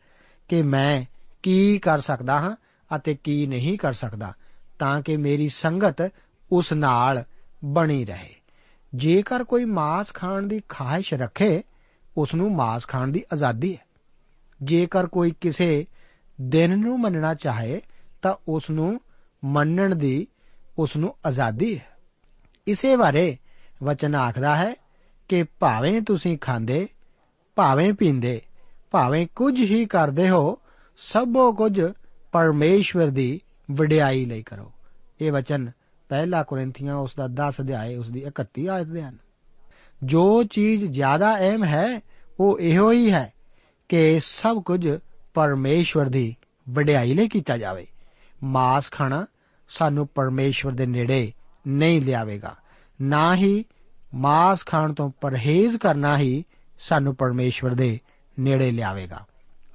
ਕਿ 0.49 0.63
ਮੈਂ 0.63 1.05
ਕੀ 1.43 1.79
ਕਰ 1.79 1.99
ਸਕਦਾ 1.99 2.41
ਹਾਂ 2.41 2.57
ਅਤੇ 2.97 3.15
ਕੀ 3.15 3.47
ਨਹੀਂ 3.47 3.79
ਕਰ 3.79 3.93
ਸਕਦਾ, 3.93 4.33
ਤਾਂ 4.79 5.03
ਕਿ 5.03 5.17
ਮੇਰੀ 5.17 5.49
ਸੰਗਤ 5.49 6.13
ਉਸ 6.53 6.73
ਨਾਲ 6.73 7.25
ਬਣੀ 7.65 8.05
ਰਹੇ। 8.05 8.35
ਜੇਕਰ 8.95 9.45
ਕੋਈ 9.45 9.65
ਮਾਸ 9.65 10.13
ਖਾਣ 10.13 10.43
ਦੀ 10.43 10.63
ਖਾਹਿਸ਼ 10.69 11.15
ਰੱਖੇ 11.15 11.63
ਉਸ 12.17 12.35
ਨੂੰ 12.35 12.55
ਮਾਸ 12.55 12.87
ਖਾਣ 12.87 13.09
ਦੀ 13.09 13.25
ਆਜ਼ਾਦੀ 13.33 13.77
ਹੈ। 13.77 13.87
ਜੇਕਰ 14.63 15.07
ਕੋਈ 15.07 15.31
ਕਿਸੇ 15.41 15.87
ਦਿਨ 16.41 16.79
ਨੂੰ 16.79 17.01
ਮੰਨਣਾ 17.01 17.35
ਚਾਹੇ, 17.35 17.83
ਤਾਂ 18.23 18.35
ਉਸ 18.49 18.71
ਨੂੰ 18.71 19.01
ਮੰਨਣ 19.45 19.95
ਦੀ 19.95 20.27
ਉਸ 20.79 20.97
ਨੂੰ 20.97 21.17
ਆਜ਼ਾਦੀ 21.27 21.79
ਹੈ। 21.79 21.87
ਇਸੇ 22.67 22.97
ਬਾਰੇ 22.97 23.37
ਵਚਨ 23.83 24.15
ਆਖਦਾ 24.15 24.57
ਹੈ 24.57 24.75
ਕਿ 25.29 25.43
ਭਾਵੇਂ 25.43 26.03
ਤੁਸੀਂ 26.03 26.39
ਖਾਂਦੇ, 26.39 26.89
ਭਾਵੇਂ 27.57 27.93
ਪੀਂਦੇ, 27.93 28.43
ਭਾਵੇਂ 28.91 29.27
ਕੁਝ 29.37 29.61
ਹੀ 29.61 29.87
ਕਰਦੇ 29.87 30.29
ਹੋ, 30.29 30.59
ਸਭੋ 30.97 31.53
ਕੁਝ 31.53 31.83
ਪਰਮੇਸ਼ਵਰ 32.33 33.07
ਦੀ 33.07 33.41
ਵਡਿਆਈ 33.71 34.25
ਲਈ 34.25 34.43
ਕਰੋ। 34.43 34.73
ਇਹ 35.21 35.33
ਵਚਨ 35.33 35.71
ਪਹਿਲਾ 36.15 36.43
ਕੋਰਿੰਥੀਆਂ 36.43 36.97
ਉਸ 36.97 37.15
ਦਾ 37.17 37.29
10 37.29 37.55
ਅਧਿਆਏ 37.61 37.97
ਉਸ 37.97 38.11
ਦੀ 38.11 38.25
31 38.27 38.69
ਆਇਤ 38.69 38.87
ਦੇ 38.87 39.03
ਹਨ। 39.03 39.19
ਜੋ 40.05 40.45
ਚੀਜ਼ 40.45 40.87
ਜ਼ਿਆਦਾ 40.87 41.39
ਅਹਿਮ 41.39 41.65
ਹੈ, 41.65 42.01
ਉਹ 42.41 42.61
ਇਹੋ 42.61 42.93
ਹੀ 42.93 43.13
ਹੈ 43.13 43.33
ਕਿ 43.89 44.21
ਸਭ 44.21 44.63
ਕੁਝ 44.63 44.99
ਪਰਮੇਸ਼ਵਰ 45.35 46.07
ਦੀ 46.07 46.37
ਵਡਿਆਈ 46.71 47.15
ਲਈ 47.15 47.29
ਕੀਤਾ 47.29 47.59
ਜਾਵੇ। 47.59 47.87
ਮਾਸ 48.43 48.91
ਖਾਣਾ 48.91 49.27
ਸਾਨੂੰ 49.69 50.07
ਪਰਮੇਸ਼ਵਰ 50.07 50.73
ਦੇ 50.73 50.87
ਨੇੜੇ 50.87 51.33
ਨਹੀਂ 51.69 52.03
ਲਿਆਵੇਗਾ। 52.03 52.57
ਨਾ 53.03 53.35
ਹੀ 53.35 53.65
ਮਾਸ 54.15 54.65
ਖਾਣ 54.67 54.93
ਤੋਂ 54.93 55.11
ਪਰਹੇਜ਼ 55.21 55.77
ਕਰਨਾ 55.77 56.19
ਹੀ 56.19 56.45
ਸਾਨੂੰ 56.79 57.17
ਪਰਮੇਸ਼ਵਰ 57.17 57.75
ਦੇ 57.75 58.01
ਨੇੜੇ 58.41 58.71
ਲਿਆਵੇਗਾ। 58.71 59.27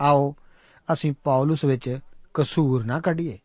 ਆਓ, 0.02 0.36
ਅਸੀਂ 0.94 1.14
ਪੌਲਸ 1.24 1.66
ਵਿੱਚ 1.66 2.00
ਕਸੂਰ 2.34 2.86
ਨਾ 2.86 3.00
ਕੱਢੀਏ। 3.00 3.40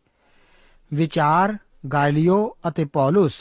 ਵਿਚਾਰ 0.93 1.57
ਗਾਇਲਿਓ 1.93 2.57
ਅਤੇ 2.67 2.85
ਪੌਲਸ 2.85 3.33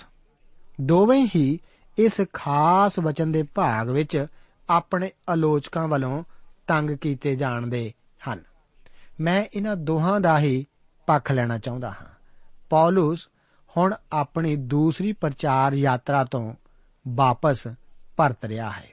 ਦੋਵੇਂ 0.80 1.28
ਹੀ 1.36 1.60
ਇਸ 1.98 2.20
ਖਾਸ 2.32 2.98
ਵਚਨ 2.98 3.32
ਦੇ 3.32 3.42
ਭਾਗ 3.42 3.90
ਵਿੱਚ 3.90 4.26
ਆਪਣੇ 4.70 5.10
ਆਲੋਚਕਾਂ 5.28 5.88
ਵੱਲੋਂ 5.88 6.24
ਤੰਗ 6.66 6.90
ਕੀਤੇ 6.90 7.36
ਜਾਣਦੇ 7.36 7.92
ਹਨ। 8.28 8.42
ਮੈਂ 9.20 9.46
ਇਹਨਾਂ 9.54 9.76
ਦੋਹਾਂ 9.76 10.20
ਦਾ 10.20 10.38
ਹੀ 10.38 10.66
ਪੱਖ 11.06 11.32
ਲੈਣਾ 11.32 11.58
ਚਾਹੁੰਦਾ 11.58 11.90
ਹਾਂ। 11.90 12.06
ਪੌਲਸ 12.70 13.28
ਹੁਣ 13.76 13.94
ਆਪਣੀ 14.12 14.56
ਦੂਸਰੀ 14.56 15.12
ਪ੍ਰਚਾਰ 15.12 15.72
ਯਾਤਰਾ 15.72 16.24
ਤੋਂ 16.24 16.54
ਵਾਪਸ 17.08 17.68
ਪਰਤ 18.16 18.44
ਰਿਹਾ 18.44 18.70
ਹੈ। 18.70 18.88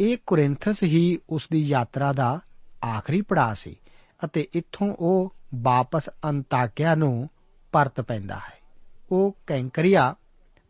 ਇਹ 0.00 0.18
ਕੋਰਿੰਥਸ 0.26 0.82
ਹੀ 0.82 1.18
ਉਸ 1.30 1.48
ਦੀ 1.52 1.58
ਯਾਤਰਾ 1.58 2.12
ਦਾ 2.12 2.40
ਆਖਰੀ 2.84 3.20
ਪੜਾਅ 3.20 3.54
ਸੀ 3.54 3.76
ਅਤੇ 4.24 4.48
ਇੱਥੋਂ 4.52 4.96
ਉਹ 4.98 5.34
ਵਾਪਸ 5.54 6.10
ਅੰਤਾਕਿਆ 6.24 6.94
ਨੂੰ 6.94 7.28
ਪਰਤ 7.72 8.00
ਪੈਂਦਾ 8.00 8.36
ਹੈ। 8.36 8.61
ਉਹ 9.12 9.36
ਕੈਂਕਰੀਆ 9.46 10.14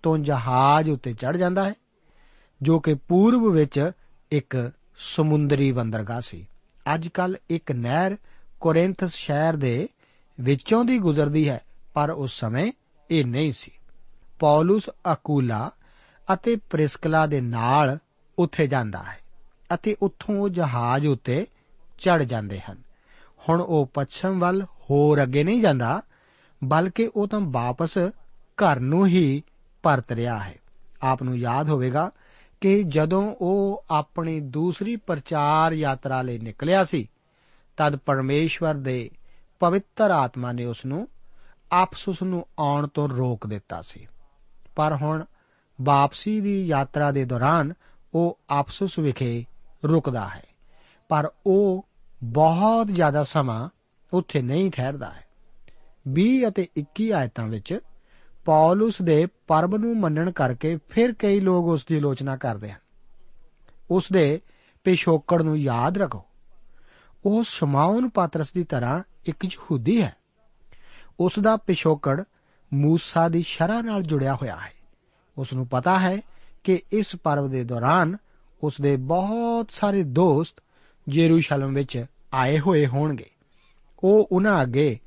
ਤੋਂ 0.03 0.19
ਜਹਾਜ਼ 0.19 0.91
ਉੱਤੇ 0.91 1.13
ਚੜ 1.13 1.37
ਜਾਂਦਾ 1.37 1.65
ਹੈ 1.65 1.75
ਜੋ 2.61 2.79
ਕਿ 2.81 2.95
ਪੂਰਬ 3.09 3.47
ਵਿੱਚ 3.53 3.91
ਇੱਕ 4.33 4.57
ਸਮੁੰਦਰੀ 4.99 5.73
ਬੰਦਰਗਾਹ 5.73 6.21
ਸੀ 6.21 6.47
ਅੱਜ 6.95 7.09
ਕੱਲ 7.09 7.37
ਇੱਕ 7.51 7.73
ਨਹਿਰ 7.73 8.17
ਕੋਰਿੰਥਸ 8.61 9.15
ਸ਼ਹਿਰ 9.15 9.57
ਦੇ 9.57 9.89
ਵਿੱਚੋਂ 10.41 10.85
ਦੀ 10.85 10.99
ਗੁਜ਼ਰਦੀ 10.99 11.49
ਹੈ 11.49 11.61
ਪਰ 11.95 12.11
ਉਸ 12.11 12.39
ਸਮੇਂ 12.41 12.73
ਇਹ 13.11 13.25
ਨਹੀਂ 13.27 13.53
ਸੀ 13.53 13.71
ਪੌਲਸ 14.41 14.91
ਅਕੂਲਾ 15.13 15.71
ਅਤੇ 16.33 16.57
ਪ੍ਰਿਸਕਲਾ 16.71 17.27
ਦੇ 17.27 17.41
ਨਾਲ 17.41 17.99
ਉੱਥੇ 18.39 18.67
ਜਾਂਦਾ 18.67 19.03
ਹੈ 19.03 19.19
ਅਤੇ 19.75 19.97
ਉੱਥੋਂ 20.03 20.35
ਉਹ 20.35 20.49
ਜਹਾਜ਼ 20.49 21.07
ਉੱਤੇ 21.07 21.47
ਚੜ 21.99 22.23
ਜਾਂਦੇ 22.23 22.59
ਹਨ 22.61 22.83
ਹੁਣ 23.49 23.61
ਉਹ 23.61 23.87
ਪੱਛਮ 23.95 24.39
ਵੱਲ 24.39 24.63
ਹੋਰ 24.63 25.23
ਅੱਗੇ 25.23 25.45
ਨਹੀਂ 25.45 25.61
ਜਾਂਦਾ 25.63 26.03
ਬਲਕਿ 26.65 27.11
ਉਹ 27.17 27.27
ਤਾਂ 27.29 27.41
ਵਾਪਸ 27.41 27.99
ਘਰ 28.63 28.81
ਨੂੰ 28.81 29.07
ਹੀ 29.07 29.43
ਪਰਤ 29.83 30.13
ਰਿਹਾ 30.13 30.39
ਹੈ। 30.39 30.55
ਆਪ 31.03 31.23
ਨੂੰ 31.23 31.39
ਯਾਦ 31.39 31.69
ਹੋਵੇਗਾ 31.69 32.11
ਕਿ 32.61 32.83
ਜਦੋਂ 32.83 33.35
ਉਹ 33.41 33.85
ਆਪਣੀ 33.91 34.41
ਦੂਸਰੀ 34.41 34.97
ਪ੍ਰਚਾਰ 34.97 35.73
ਯਾਤਰਾ 35.73 36.23
ਲਈ 36.23 36.39
ਨਿਕਲਿਆ 36.39 36.85
ਸੀ, 36.85 37.11
ਤਦ 37.77 37.97
ਪਰਮੇਸ਼ਵਰ 37.97 38.75
ਦੇ 38.75 39.11
ਪਵਿੱਤਰ 39.61 40.11
ਆਤਮਾ 40.11 40.53
ਨੇ 40.53 40.65
ਉਸ 40.65 40.85
ਨੂੰ 40.87 41.09
ਆਪਸੁਸ 41.73 42.23
ਨੂੰ 42.23 42.47
ਆਉਣ 42.59 42.87
ਤੋਂ 42.87 43.09
ਰੋਕ 43.09 43.47
ਦਿੱਤਾ 43.47 43.83
ਸੀ। 43.83 44.07
ਪਰ 44.77 44.97
ਹੁਣ 44.97 45.25
ਵਾਪਸੀ 45.81 46.41
ਦੀ 46.41 46.67
ਯਾਤਰਾ 46.67 47.11
ਦੇ 47.11 47.25
ਦੌਰਾਨ 47.25 47.73
ਉਹ 48.15 48.39
ਆਪਸੁਸ 48.51 48.99
ਵਿਖੇ 48.99 49.45
ਰੁਕਦਾ 49.85 50.29
ਹੈ। 50.29 50.43
ਪਰ 51.09 51.31
ਉਹ 51.47 51.89
ਬਹੁਤ 52.25 52.87
ਜ਼ਿਆਦਾ 52.87 53.25
ਸਮਾਂ 53.25 53.69
ਉੱਥੇ 54.13 54.43
ਨਹੀਂ 54.43 54.71
ਠਹਿਰਦਾ 54.71 55.11
ਹੈ। 55.11 55.25
20 56.09 56.49
ਅਤੇ 56.49 56.69
21 56.77 57.13
ਆਇਤਾਂ 57.13 57.49
ਵਿੱਚ 57.49 57.79
ਪੌਲਸ 58.45 58.95
ਦੇ 59.03 59.27
ਪਰਬ 59.47 59.77
ਨੂੰ 59.77 60.01
ਮੰਨਣ 60.01 60.31
ਕਰਕੇ 60.31 60.79
ਫਿਰ 60.89 61.13
ਕਈ 61.13 61.41
ਲੋਕ 61.41 61.67
ਉਸ 61.67 61.85
ਦੀ 61.89 61.97
ਆਲੋਚਨਾ 61.97 62.37
ਕਰਦੇ 62.37 62.73
ਹਨ। 62.73 62.79
ਉਸ 63.91 64.05
ਦੇ 64.13 64.41
ਪਿਛੋਕੜ 64.85 65.43
ਨੂੰ 65.43 65.59
ਯਾਦ 65.59 65.99
ਰੱਖੋ। 65.99 66.25
ਉਹ 67.27 67.45
ਸ਼ਮਾਉਨ 67.45 68.09
ਪਾਤਰਸ 68.09 68.53
ਦੀ 68.53 68.65
ਤਰ੍ਹਾਂ 68.65 69.03
ਇੱਕ 69.27 69.45
ਯਹੂਦੀ 69.45 70.03
ਹੈ। 70.03 70.17
ਉਸ 71.21 71.33
ਦਾ 71.41 71.57
ਪਿਛੋਕੜ 71.57 72.23
ਮੂਸਾ 72.75 73.29
ਦੀ 73.29 73.43
ਸ਼ਰ੍ਹਾ 73.43 73.83
ਨਾਲ 73.83 74.03
ਜੁੜਿਆ 74.03 74.35
ਹੋਇਆ 74.35 74.57
ਹੈ। 74.57 74.73
ਉਸ 75.39 75.53
ਨੂੰ 75.53 75.67
ਪਤਾ 75.67 75.99
ਹੈ 75.99 76.21
ਕਿ 76.65 76.83
ਇਸ 76.93 77.17
ਪਰਵ 77.17 77.51
ਦੇ 77.51 77.65
ਦੌਰਾਨ 77.65 78.17
ਉਸ 78.65 78.75
ਦੇ 78.81 78.97
ਬਹੁਤ 78.97 79.71
ਸਾਰੇ 79.71 80.03
ਦੋਸਤ 80.03 80.63
ਜੇਰੂਸ਼ਲਮ 81.09 81.75
ਵਿੱਚ 81.75 82.05
ਆਏ 82.35 82.59
ਹੋਏ 82.59 82.87
ਹੋਣਗੇ। 82.87 83.31
ਉਹ 84.05 84.29
ਉਹਨਾਂ 84.33 84.63
ਅੱਗੇ 84.63 84.99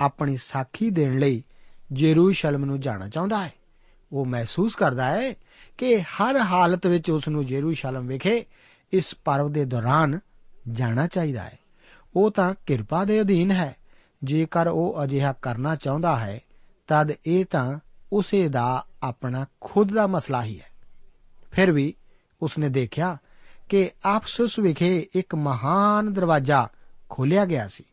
ਆਪਣੀ 0.00 0.36
ਸਾਖੀ 0.36 0.90
ਦੇਣ 0.90 1.18
ਲਈ 1.18 1.44
ਜੇਰੂਸ਼ਲਮ 1.92 2.64
ਨੂੰ 2.64 2.80
ਜਾਣਾ 2.80 3.08
ਚਾਹੁੰਦਾ 3.08 3.44
ਹੈ। 3.44 3.52
ਉਹ 4.12 4.26
ਮਹਿਸੂਸ 4.26 4.74
ਕਰਦਾ 4.74 5.06
ਹੈ 5.06 5.34
ਕਿ 5.78 6.02
ਹਰ 6.02 6.38
ਹਾਲਤ 6.38 6.86
ਵਿੱਚ 6.86 7.10
ਉਸ 7.10 7.28
ਨੂੰ 7.28 7.46
ਜੇਰੂਸ਼ਲਮ 7.46 8.06
ਵਿਖੇ 8.06 8.44
ਇਸ 8.92 9.14
ਪਰਵ 9.24 9.52
ਦੇ 9.52 9.64
ਦੌਰਾਨ 9.64 10.18
ਜਾਣਾ 10.72 11.06
ਚਾਹੀਦਾ 11.06 11.42
ਹੈ। 11.42 11.58
ਉਹ 12.16 12.30
ਤਾਂ 12.30 12.54
ਕਿਰਪਾ 12.66 13.04
ਦੇ 13.04 13.20
ਅਧੀਨ 13.20 13.50
ਹੈ। 13.50 13.76
ਜੇਕਰ 14.24 14.68
ਉਹ 14.68 15.04
ਅਜਿਹਾ 15.04 15.32
ਕਰਨਾ 15.32 15.76
ਚਾਹੁੰਦਾ 15.76 16.18
ਹੈ, 16.18 16.40
ਤਦ 16.86 17.12
ਇਹ 17.26 17.44
ਤਾਂ 17.44 17.78
ਉਸੇ 18.12 18.48
ਦਾ 18.48 18.84
ਆਪਣਾ 19.02 19.46
ਖੁਦ 19.60 19.94
ਦਾ 19.94 20.06
ਮਸਲਾ 20.06 20.44
ਹੀ 20.44 20.60
ਹੈ। 20.60 20.66
ਫਿਰ 21.50 21.72
ਵੀ 21.72 21.94
ਉਸਨੇ 22.42 22.68
ਦੇਖਿਆ 22.68 23.16
ਕਿ 23.68 23.90
ਆਪਸਸ 24.04 24.58
ਵਿਖੇ 24.58 25.06
ਇੱਕ 25.14 25.34
ਮਹਾਨ 25.34 26.12
ਦਰਵਾਜ਼ਾ 26.12 26.68
ਖੋਲਿਆ 27.10 27.44
ਗਿਆ 27.44 27.68
ਸੀ। 27.68 27.84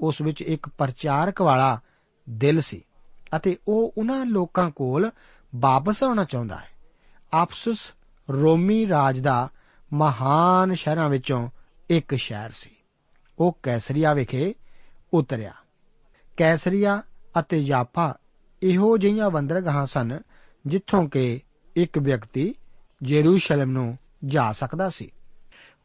ਉਸ 0.00 0.20
ਵਿੱਚ 0.20 0.42
ਇੱਕ 0.42 0.68
ਪ੍ਰਚਾਰਕ 0.68 1.42
ਵਾਲਾ 1.42 1.80
ਦਿਲ 2.30 2.60
ਸੀ। 2.60 2.82
ਅਤੇ 3.36 3.56
ਉਹ 3.68 3.94
ਉਹਨਾਂ 3.98 4.26
ਲੋਕਾਂ 4.26 4.70
ਕੋਲ 4.70 5.10
ਵਾਪਸ 5.54 6.02
ਆਉਣਾ 6.02 6.24
ਚਾਹੁੰਦਾ 6.24 6.56
ਹੈ। 6.56 6.68
ਆਪਸਸ 7.32 7.92
ਰੋਮੀ 8.30 8.88
ਰਾਜ 8.88 9.20
ਦਾ 9.20 9.48
ਮਹਾਨ 9.92 10.74
ਸ਼ਹਿਰਾਂ 10.74 11.08
ਵਿੱਚੋਂ 11.08 11.48
ਇੱਕ 11.90 12.14
ਸ਼ਹਿਰ 12.14 12.50
ਸੀ। 12.50 12.70
ਉਹ 13.38 13.58
ਕੈਸਰੀਆ 13.62 14.14
ਵਿਖੇ 14.14 14.54
ਉਤਰਿਆ। 15.14 15.54
ਕੈਸਰੀਆ 16.36 17.02
ਅਤੇ 17.38 17.58
ਯਾਫਾ 17.58 18.18
ਇਹੋ 18.62 18.98
ਜਿਹੀਆਂ 18.98 19.30
ਬੰਦਰਗਾਹਾਂ 19.30 19.86
ਸਨ 19.86 20.20
ਜਿੱਥੋਂ 20.66 21.08
ਕਿ 21.08 21.40
ਇੱਕ 21.76 21.98
ਵਿਅਕਤੀ 21.98 22.54
ਜੇਰੂਸ਼ਲਮ 23.02 23.70
ਨੂੰ 23.70 23.98
ਜਾ 24.24 24.52
ਸਕਦਾ 24.52 24.88
ਸੀ। 24.88 25.10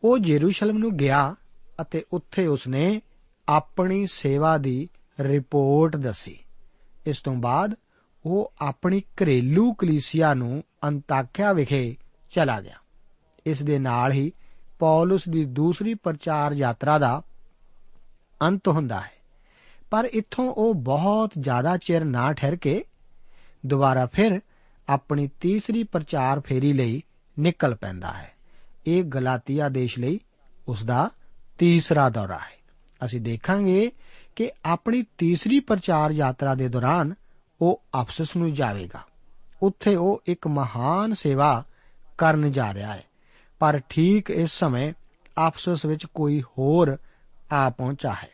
ਉਹ 0.04 0.19
ਜੇਰੂਸ਼ਲਮ 0.19 0.77
ਨੂੰ 0.77 0.97
ਗਿਆ 0.97 1.36
ਅਤੇ 1.82 2.06
ਉੱਥੇ 2.13 2.47
ਉਸਨੇ 2.47 3.01
ਆਪਣੀ 3.49 4.06
ਸੇਵਾ 4.06 4.58
ਦੀ 4.58 4.89
ਰਿਪੋਰਟ 5.19 5.95
ਦੱਸੀ। 5.95 6.39
ਇਸ 7.08 7.20
ਤੋਂ 7.20 7.36
ਬਾਅਦ 7.36 7.76
ਉਹ 8.26 8.54
ਆਪਣੀ 8.62 9.00
ਘਰੇਲੂ 9.00 9.74
ਕਲੀਸਿਆ 9.74 10.34
ਨੂੰ 10.34 10.64
ਅੰਤਾਕਿਆ 10.84 11.54
ਵਿਖੇ 11.54 11.98
ਚਲਾ 12.32 12.62
ਗਿਆ। 12.62 12.76
ਇਸ 13.46 13.64
ਦੇ 13.64 13.80
ਨਾਲ 13.80 14.12
ਹੀ 14.12 14.32
ਪੌਲਸ 14.80 15.30
ਦੀ 15.30 15.46
ਦੂਸਰੀ 15.46 15.94
ਪ੍ਰਚਾਰ 15.94 16.52
ਯਾਤਰਾ 16.52 16.98
ਦਾ 16.98 17.22
ਅੰਤ 18.42 18.68
ਹੁੰਦਾ 18.68 19.02
ਹੈ। 19.02 19.12
ਪਰ 19.92 20.06
ਇੱਥੋਂ 20.06 20.54
ਉਹ 20.54 20.74
ਬਹੁਤ 20.74 21.32
ਜ਼ਿਆਦਾ 21.40 21.78
ਚਿਰ 21.78 22.06
ਨਾ 22.06 22.34
ਠਹਿਰ 22.34 22.56
ਕੇ 22.56 22.86
ਦੁਬਾਰਾ 23.66 24.06
ਫਿਰ 24.06 24.42
ਆਪਣੀ 24.90 25.28
ਤੀਸਰੀ 25.28 25.84
ਪ੍ਰਚਾਰ 25.84 26.40
ਫੇਰੀ 26.40 26.74
ਲਈ 26.74 27.04
ਨਿਕਲ 27.40 27.76
ਪੈਂਦਾ 27.76 28.14
ਹੈ। 28.14 28.32
ਇਹ 28.88 29.04
ਗਲਾਤੀਆ 29.04 29.70
ਦੇਸ਼ 29.70 30.00
ਲਈ 30.00 30.20
ਉਸ 30.68 30.84
ਦਾ 30.84 31.10
ਤੀਸਰਾ 31.58 32.10
ਦੌਰਾ 32.10 32.38
ਹੈ। 32.38 32.61
ਅਸੀਂ 33.06 33.22
ਦੇਖਾਂਗੇ 33.22 33.92
ਕਿ 34.36 34.52
ਆਪਣੀ 34.66 35.04
ਤੀਸਰੀ 35.18 35.60
ਪ੍ਰਚਾਰ 35.60 36.12
ਯਾਤਰਾ 36.12 36.56
ਦੇ 36.56 36.68
ਦੌਰਾਨ 36.68 37.14
ਉਹ 37.62 37.82
ਅਫਸਸ 38.02 38.36
ਨੂੰ 38.36 38.54
ਜਾਵੇਗਾ। 38.54 39.02
ਉੱਥੇ 39.64 39.96
ਉਹ 39.96 40.22
ਇੱਕ 40.26 40.48
ਮਹਾਨ 40.48 41.14
ਸੇਵਾ 41.14 41.64
ਕਰਨ 42.18 42.52
ਜਾ 42.52 42.74
ਰਿਹਾ 42.74 42.94
ਹੈ। 42.94 43.04
ਪਰ 43.60 43.80
ਠੀਕ 43.90 44.30
ਇਸ 44.30 44.52
ਸਮੇਂ 44.52 44.94
ਅਫਸਸ 45.48 45.86
ਵਿੱਚ 45.86 46.06
ਕੋਈ 46.06 46.42
ਹੋਰ 46.42 46.98
ਆ 47.52 47.70
ਪਹੁੰਚਾ 47.70 48.12
ਹੈ। 48.12 48.30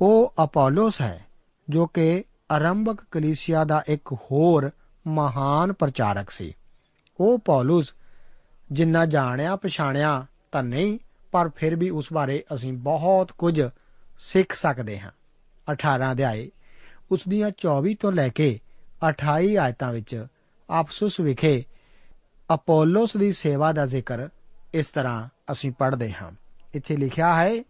ਉਹ 0.00 0.34
ਅਪੋਲੋਸ 0.44 1.00
ਹੈ, 1.00 1.24
ਜੋ 1.68 1.86
ਕਿ 1.86 2.24
ਆਰੰਭਕ 2.50 2.96
ਕਲੀਸਿਆ 3.10 3.64
ਦਾ 3.64 3.82
ਇੱਕ 3.88 4.12
ਹੋਰ 4.12 4.70
ਮਹਾਨ 5.06 5.72
ਪ੍ਰਚਾਰਕ 5.72 6.30
ਸੀ। 6.30 6.54
ਉਹ 7.20 7.38
ਪੌਲਸ, 7.38 7.94
ਜਿੰਨਾ 8.72 9.06
ਜਾਣਿਆ 9.06 9.56
ਪਛਾਣਿਆ 9.56 10.26
ਤਾਂ 10.52 10.62
ਨਹੀਂ, 10.62 10.98
ਪਰ 11.32 11.50
ਫਿਰ 11.56 11.76
ਵੀ 11.76 11.90
ਉਸ 11.90 12.06
ਬਾਰੇ 12.12 12.44
ਅਸੀਂ 12.54 12.72
ਬਹੁਤ 12.72 13.32
ਕੁਝ 13.32 13.62
ਸਿੱਖ 14.24 14.52
ਸਕਦੇ 14.52 15.00
ਹਾਂ। 15.00 15.10
18 15.72 16.12
ਅਧਿਆਏ, 16.12 16.50
ਉਸ 17.10 17.20
ਦੀਆਂ 17.28 17.50
24 17.50 17.94
ਤੋਂ 17.94 18.12
ਲੈ 18.12 18.28
ਕੇ 18.28 18.60
28 19.08 19.56
ਆਇਤਾਂ 19.56 19.92
ਵਿੱਚ 19.92 20.26
ਆਪਸੁਸ 20.70 21.20
ਵਿਖੇ 21.20 21.64
ਅਪੋਲੋਸ 22.54 23.16
ਦੀ 23.16 23.32
ਸੇਵਾ 23.32 23.72
ਦਾ 23.72 23.86
ਜ਼ਿਕਰ 23.86 24.28
ਇਸ 24.74 24.86
ਤਰ੍ਹਾਂ 24.86 25.28
ਅਸੀਂ 25.52 25.72
ਪੜ੍ਹਦੇ 25.72 26.12
ਹਾਂ। 26.12 26.32
ਇੱਥੇ 26.74 26.96
ਲਿਖਿਆ 26.96 27.34
ਹੈ, 27.34 27.64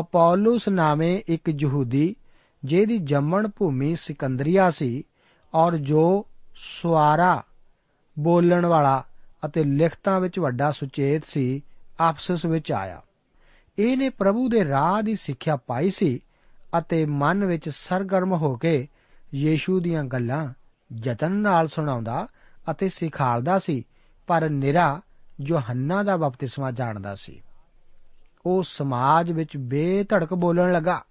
ਅਪੋਲੋਸ 0.00 0.68
ਨਾਮੇ 0.68 1.22
ਇੱਕ 1.28 1.42
ਯਹੂਦੀ, 1.60 2.16
ਜਿਹਦੀ 2.64 2.98
ਜੰਮਣ 2.98 3.48
ਭੂਮੀ 3.48 3.94
ਸਿਕੰਦਰੀਆ 3.94 4.70
ਸੀ 4.70 5.04
ਔਰ 5.54 5.76
ਜੋ 5.76 6.26
ਸਵਾਰਾ 6.56 7.44
ਬੋਲਣ 8.18 8.66
ਵਾਲਾ 8.66 9.04
ਅਤੇ 9.44 9.64
ਲਿਖਤਾਂ 9.64 10.20
ਵਿੱਚ 10.20 10.38
ਵੱਡਾ 10.38 10.70
ਸੁਚੇਤ 10.70 11.24
ਸੀ, 11.24 11.62
ਆਪਸਸ 12.00 12.44
ਵਿੱਚ 12.44 12.72
ਆਇਆ। 12.72 13.02
ਇਹਨੇ 13.80 14.08
ਪ੍ਰਭੂ 14.08 14.48
ਦੇ 14.48 14.64
ਰਾਹ 14.68 15.02
ਦੀ 15.02 15.14
ਸਿੱਖਿਆ 15.14 15.56
ਪਾਈ 15.56 15.90
ਸੀ 15.90 16.20
ਅਤੇ 16.78 17.04
ਮਨ 17.06 17.44
ਵਿੱਚ 17.44 17.68
ਸਰਗਰਮ 17.68 18.32
ਹੋ 18.32 18.56
ਕੇ 18.56 18.88
ਯੀਸ਼ੂ 19.34 19.80
ਦੀਆਂ 19.80 20.04
ਗੱਲਾਂ 20.04 20.48
ਯਤਨ 21.04 21.32
ਨਾਲ 21.32 21.68
ਸੁਣਾਉਂਦਾ 21.68 22.28
ਅਤੇ 22.70 22.88
ਸਿਖਾਲਦਾ 22.88 23.58
ਸੀ, 23.58 23.84
ਪਰ 24.26 24.48
ਨਿਰਾ 24.50 25.00
ਯੋਹੰਨਾ 25.40 26.02
ਦਾ 26.02 26.16
ਬਪਤਿਸਮਾ 26.16 26.70
ਜਾਣਦਾ 26.70 27.14
ਸੀ। 27.14 27.42
ਉਹ 28.46 28.62
ਸਮਾਜ 28.62 29.32
ਵਿੱਚ 29.32 29.56
ਬੇਧੜਕ 29.56 30.34
ਬੋਲਣ 30.34 30.72
ਲੱਗਾ, 30.72 31.04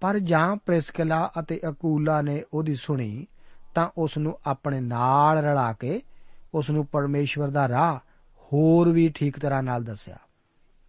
ਪਰ 0.00 0.18
ਜਾਂ 0.18 0.56
ਪ੍ਰਿਸਕਿਲਾ 0.56 1.30
ਅਤੇ 1.38 1.60
ਅਕੂਲਾ 1.68 2.22
ਨੇ 2.22 2.42
ਉਹਦੀ 2.54 2.74
ਸੁਣੀ 2.74 3.26
ਤਾਂ 3.74 3.88
ਉਸ 3.98 4.18
ਨੂੰ 4.18 4.38
ਆਪਣੇ 4.46 4.80
ਨਾਲ 4.80 5.38
ਰਲਾ 5.38 5.72
ਕੇ 5.72 6.02
ਉਸ 6.54 6.70
ਨੂੰ 6.70 6.86
ਪਰਮੇਸ਼ਵਰ 6.86 7.48
ਦਾ 7.48 7.68
ਰਾਹ 7.68 7.96
ਹੋਰ 8.42 8.88
ਵੀ 8.88 9.08
ਠੀਕ 9.08 9.38
ਤਰ੍ਹਾਂ 9.38 9.62
ਨਾਲ 9.62 9.84
ਦੱਸਿਆ। 9.84 10.16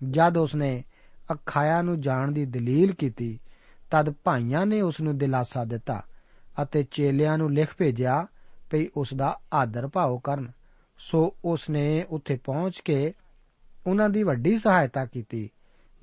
ਜਦ 0.10 0.38
ਉਸ 0.38 0.56
ਨੇ 0.56 0.84
ਅਖਾਇਆ 1.34 1.82
ਨੂੰ 1.82 2.02
ਜਾਣ 2.02 2.32
ਦੀ 2.32 2.46
ਦਲੀਲ 2.46 2.94
ਕੀਤੀ, 2.94 3.40
ਤਦ 3.92 4.10
ਭਾਈਆਂ 4.10 4.66
ਨੇ 4.66 4.82
ਉਸ 4.82 5.02
ਨੂੰ 5.02 5.18
ਦਿਲਾਸਾ 5.18 5.66
ਦਿੱਤਾ 5.66 6.04
ਅਤੇ 6.64 6.84
ਚੇਲਿਆਂ 6.84 7.38
ਨੂੰ 7.38 7.54
ਲਿਖ 7.54 7.68
ਭੇਜਿਆ 7.78 8.28
ਭਈ 8.70 8.88
ਉਸ 8.98 9.14
ਦਾ 9.14 9.40
ਆਦਰ 9.54 9.88
ਭਾਉ 9.88 10.18
ਕਰਨ। 10.18 10.52
ਸੋ 10.98 11.36
ਉਸ 11.46 11.70
ਨੇ 11.70 12.06
ਉੱਥੇ 12.10 12.36
ਪਹੁੰਚ 12.36 12.80
ਕੇ 12.80 13.14
ਉਹਨਾਂ 13.88 14.10
ਦੀ 14.10 14.24
ਵੱਡੀ 14.24 14.58
ਸਹਾਇਤਾ 14.58 15.06
ਕੀਤੀ, 15.06 15.50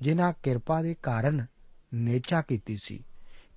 ਜਿਨ੍ਹਾਂ 0.01 0.33
ਕਿਰਪਾ 0.43 0.81
ਦੇ 0.81 0.95
ਕਾਰਨ 1.03 1.45
ਨੇਚਾ 1.93 2.41
ਕੀਤੀ 2.41 2.77
ਸੀ। 2.83 3.03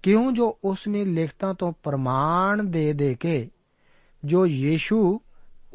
ਕਿਉਂ 0.02 0.32
ਜੋ 0.32 0.58
ਉਸ 0.64 0.88
ਨੇ 0.88 1.04
ਲਿਖਤਾਂ 1.04 1.54
ਤੋਂ 1.54 1.72
ਪ੍ਰਮਾਣ 1.82 2.64
ਦੇ 2.64 2.92
ਦੇ 2.92 3.14
ਕੇ 3.14 3.50
ਜੋ 4.24 4.46
ਯੀਸ਼ੂ 4.46 5.20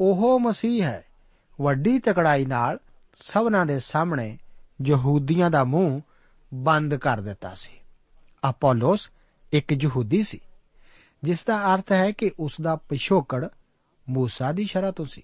ਉਹ 0.00 0.40
ਮਸੀਹ 0.40 0.84
ਹੈ, 0.84 1.04
ਵੱਡੀ 1.60 1.98
ਤਕੜਾਈ 1.98 2.46
ਨਾਲ 2.46 2.78
ਸਭਨਾਂ 3.16 3.66
ਦੇ 3.66 3.78
ਸਾਹਮਣੇ 3.78 4.38
ਯਹੂਦੀਆਂ 4.85 5.51
ਦਾ 5.51 5.63
ਮੂੰਹ 5.63 6.01
ਬੰਦ 6.53 6.95
ਕਰ 6.95 7.21
ਦਿੱਤਾ 7.21 7.53
ਸੀ 7.53 7.71
ਅਪੋਲੋਸ 8.49 9.09
ਇੱਕ 9.53 9.73
ਯਹੂਦੀ 9.83 10.23
ਸੀ 10.23 10.39
ਜਿਸ 11.23 11.45
ਦਾ 11.45 11.75
ਅਰਥ 11.75 11.91
ਹੈ 11.91 12.11
ਕਿ 12.11 12.31
ਉਸ 12.39 12.61
ਦਾ 12.61 12.75
ਪਿਛੋਕੜ 12.75 13.45
موسی 14.11 14.53
ਦੀ 14.53 14.63
ਸ਼ਰ੍ਹਾਂ 14.63 14.91
ਤੋਂ 14.91 15.05
ਸੀ 15.05 15.23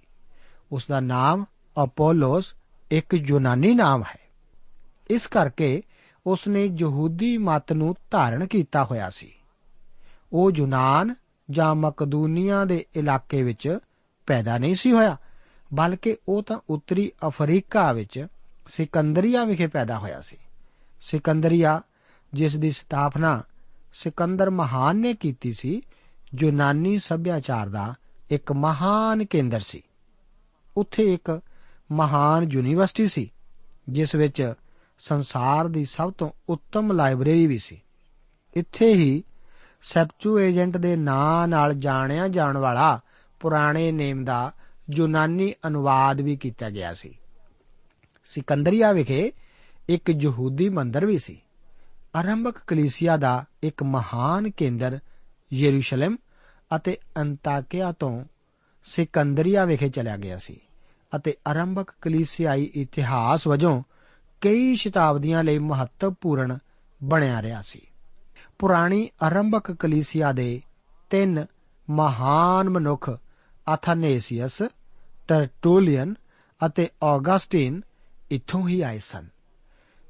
ਉਸ 0.72 0.86
ਦਾ 0.90 1.00
ਨਾਮ 1.00 1.46
ਅਪੋਲੋਸ 1.84 2.56
ਇੱਕ 2.92 3.14
ਯੂਨਾਨੀ 3.14 3.74
ਨਾਮ 3.74 4.04
ਹੈ 4.04 4.20
ਇਸ 5.10 5.28
ਕਰਕੇ 5.28 5.84
ਉਸ 6.28 6.48
ਨੇ 6.48 6.66
ਯਹੂਦੀ 6.80 7.38
ਮਤ 7.38 7.74
ਨੂੰ 7.74 7.96
ਧਾਰਨ 8.12 8.48
ਕੀਤਾ 8.48 8.84
ਹੋਇਆ 8.84 9.10
ਸੀ 9.10 9.32
ਉਹ 10.34 10.52
ਯੂਨਾਨ 10.56 11.16
ਜਾਂ 11.52 11.76
ਮਕਦੂਨੀਆ 11.76 12.66
ਦੇ 12.66 12.86
ਇਲਾਕੇ 12.96 13.44
ਵਿੱਚ 13.44 13.78
ਪੈਦਾ 14.28 14.58
ਨਹੀਂ 14.58 14.76
ਸੀ 14.76 14.92
ਹੋਇਆ 14.92 15.18
ਬਲਕਿ 15.74 16.18
ਉਹ 16.28 16.44
ਤਾਂ 16.44 16.60
ਉੱਤਰੀ 16.70 17.12
ਅਫਰੀਕਾ 17.28 17.92
ਵਿੱਚ 17.92 18.28
ਸਿਕੰਦਰੀਆ 18.69 19.45
ਵਿਖੇ 19.45 19.67
ਪੈਦਾ 19.67 19.99
ਹੋਇਆ 19.99 20.21
ਸੀ। 20.21 20.37
ਸਿਕੰਦਰੀਆ, 21.01 21.83
ਜਿਸ 22.35 22.57
ਦੀ 22.57 22.71
ਸਥਾਪਨਾ 22.71 23.43
ਸਿਕੰਦਰ 23.93 24.51
ਮਹਾਨ 24.51 24.97
ਨੇ 24.97 25.15
ਕੀਤੀ 25.15 25.53
ਸੀ, 25.53 25.83
ਯੂਨਾਨੀ 26.43 26.99
ਸੱਭਿਆਚਾਰ 26.99 27.69
ਦਾ 27.69 27.95
ਇੱਕ 28.31 28.53
ਮਹਾਨ 28.53 29.25
ਕੇਂਦਰ 29.25 29.61
ਸੀ। 29.61 29.83
ਉੱਥੇ 30.77 31.15
ਇੱਕ 31.15 31.41
ਮਹਾਨ 31.93 32.51
ਯੂਨੀਵਰਸਿਟੀ 32.51 33.07
ਸੀ, 33.07 33.33
ਜਿਸ 33.89 34.15
ਵਿੱਚ 34.15 34.53
ਸੰਸਾਰ 34.99 35.69
ਦੀ 35.69 35.85
ਸਭ 35.85 36.13
ਤੋਂ 36.13 36.31
ਉੱਤਮ 36.49 36.93
ਲਾਇਬ੍ਰੇਰੀ 36.93 37.47
ਵੀ 37.47 37.59
ਸੀ। 37.59 37.83
ਇੱਥੇ 38.55 38.95
ਹੀ 38.95 39.25
ਸੈਪਚੂ 39.83 40.39
ਏਜੰਟ 40.39 40.77
ਦੇ 40.77 40.97
ਨਾਂ 40.97 41.49
ਨਾਲ 41.49 41.75
ਜਾਣਿਆ 41.75 42.29
ਜਾਣ 42.29 42.57
ਵਾਲਾ 42.57 43.01
ਪੁਰਾਣੇ 43.41 43.93
ਨੇਮ 43.93 44.25
ਦਾ 44.25 44.53
ਯੂਨਾਨੀ 44.91 45.55
ਅਨੁਵਾਦ 45.67 46.21
ਵੀ 46.21 46.37
ਕੀਤਾ 46.37 46.71
ਗਿਆ 46.71 46.95
ਸੀ। 46.95 47.19
ਸਿਕੰਦਰੀਆ 48.29 48.93
ਵਿਖੇ 48.93 49.33
ਇੱਕ 49.89 50.11
ਯਹੂਦੀ 50.11 50.69
ਮੰਦਰ 50.69 51.07
ਵੀ 51.07 51.19
ਸੀ। 51.19 51.41
ਆਰੰਭਕ 52.17 52.59
ਕਲੀਸਿਆ 52.67 53.17
ਦਾ 53.17 53.45
ਇੱਕ 53.63 53.83
ਮਹਾਨ 53.83 54.51
ਕੇਂਦਰ 54.51 54.99
ਯਰੂਸ਼ਲਮ 55.53 56.17
ਅਤੇ 56.77 56.97
ਅੰਤਾਕਿਆ 57.17 57.93
ਤੋਂ 57.93 58.25
ਸਿਕੰਦਰੀਆ 58.85 59.65
ਵਿਖੇ 59.65 59.89
ਚਲਿਆ 59.89 60.17
ਗਿਆ 60.17 60.39
ਸੀ 60.39 60.61
ਅਤੇ 61.17 61.35
ਆਰੰਭਕ 61.47 61.91
ਕਲੀਸਿਆਈ 62.03 62.71
ਇਤਿਹਾਸ 62.75 63.47
ਵਜੋਂ 63.47 63.83
ਕਈ 64.41 64.75
ਸ਼ਤਾਬਦੀਆਂ 64.77 65.45
ਲਈ 65.45 65.59
ਮਹੱਤਵਪੂਰਨ 65.59 66.59
ਬਣਿਆ 67.05 67.43
ਰਿਹਾ 67.43 67.61
ਸੀ। 67.61 67.81
ਪੁਰਾਣੀ 68.59 69.09
ਆਰੰਭਕ 69.23 69.73
ਕਲੀਸਿਆ 69.73 70.33
ਦੇ 70.33 70.61
ਤਿੰਨ 71.11 71.47
ਮਹਾਨ 71.91 72.69
ਮਨੁੱਖ, 72.69 73.11
ਅਥਨੇਸੀਅਸ, 73.75 74.63
ਟਰਟੂਲੀਅਨ 75.29 76.15
ਅਤੇ 76.67 76.89
ਔਗਸਟਿਨ 77.03 77.81
ਇੱਥੋਂ 78.31 78.69
ਹੀ 78.69 78.81
ਆਏ 78.81 78.99
ਸਨ। 78.99 79.29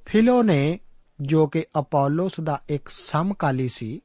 ਫਿਲੋ 0.07 0.43
ਨੇ 0.43 0.81
ਜੋ 1.21 1.47
ਕਿ 1.47 1.65
ਅਪੋਲੋਸ 1.79 2.33
ਦਾ 2.43 2.61
ਇੱਕ 2.69 2.89
ਸਮਕਾਲੀ 2.89 3.69
ਸੀ, 3.69 4.01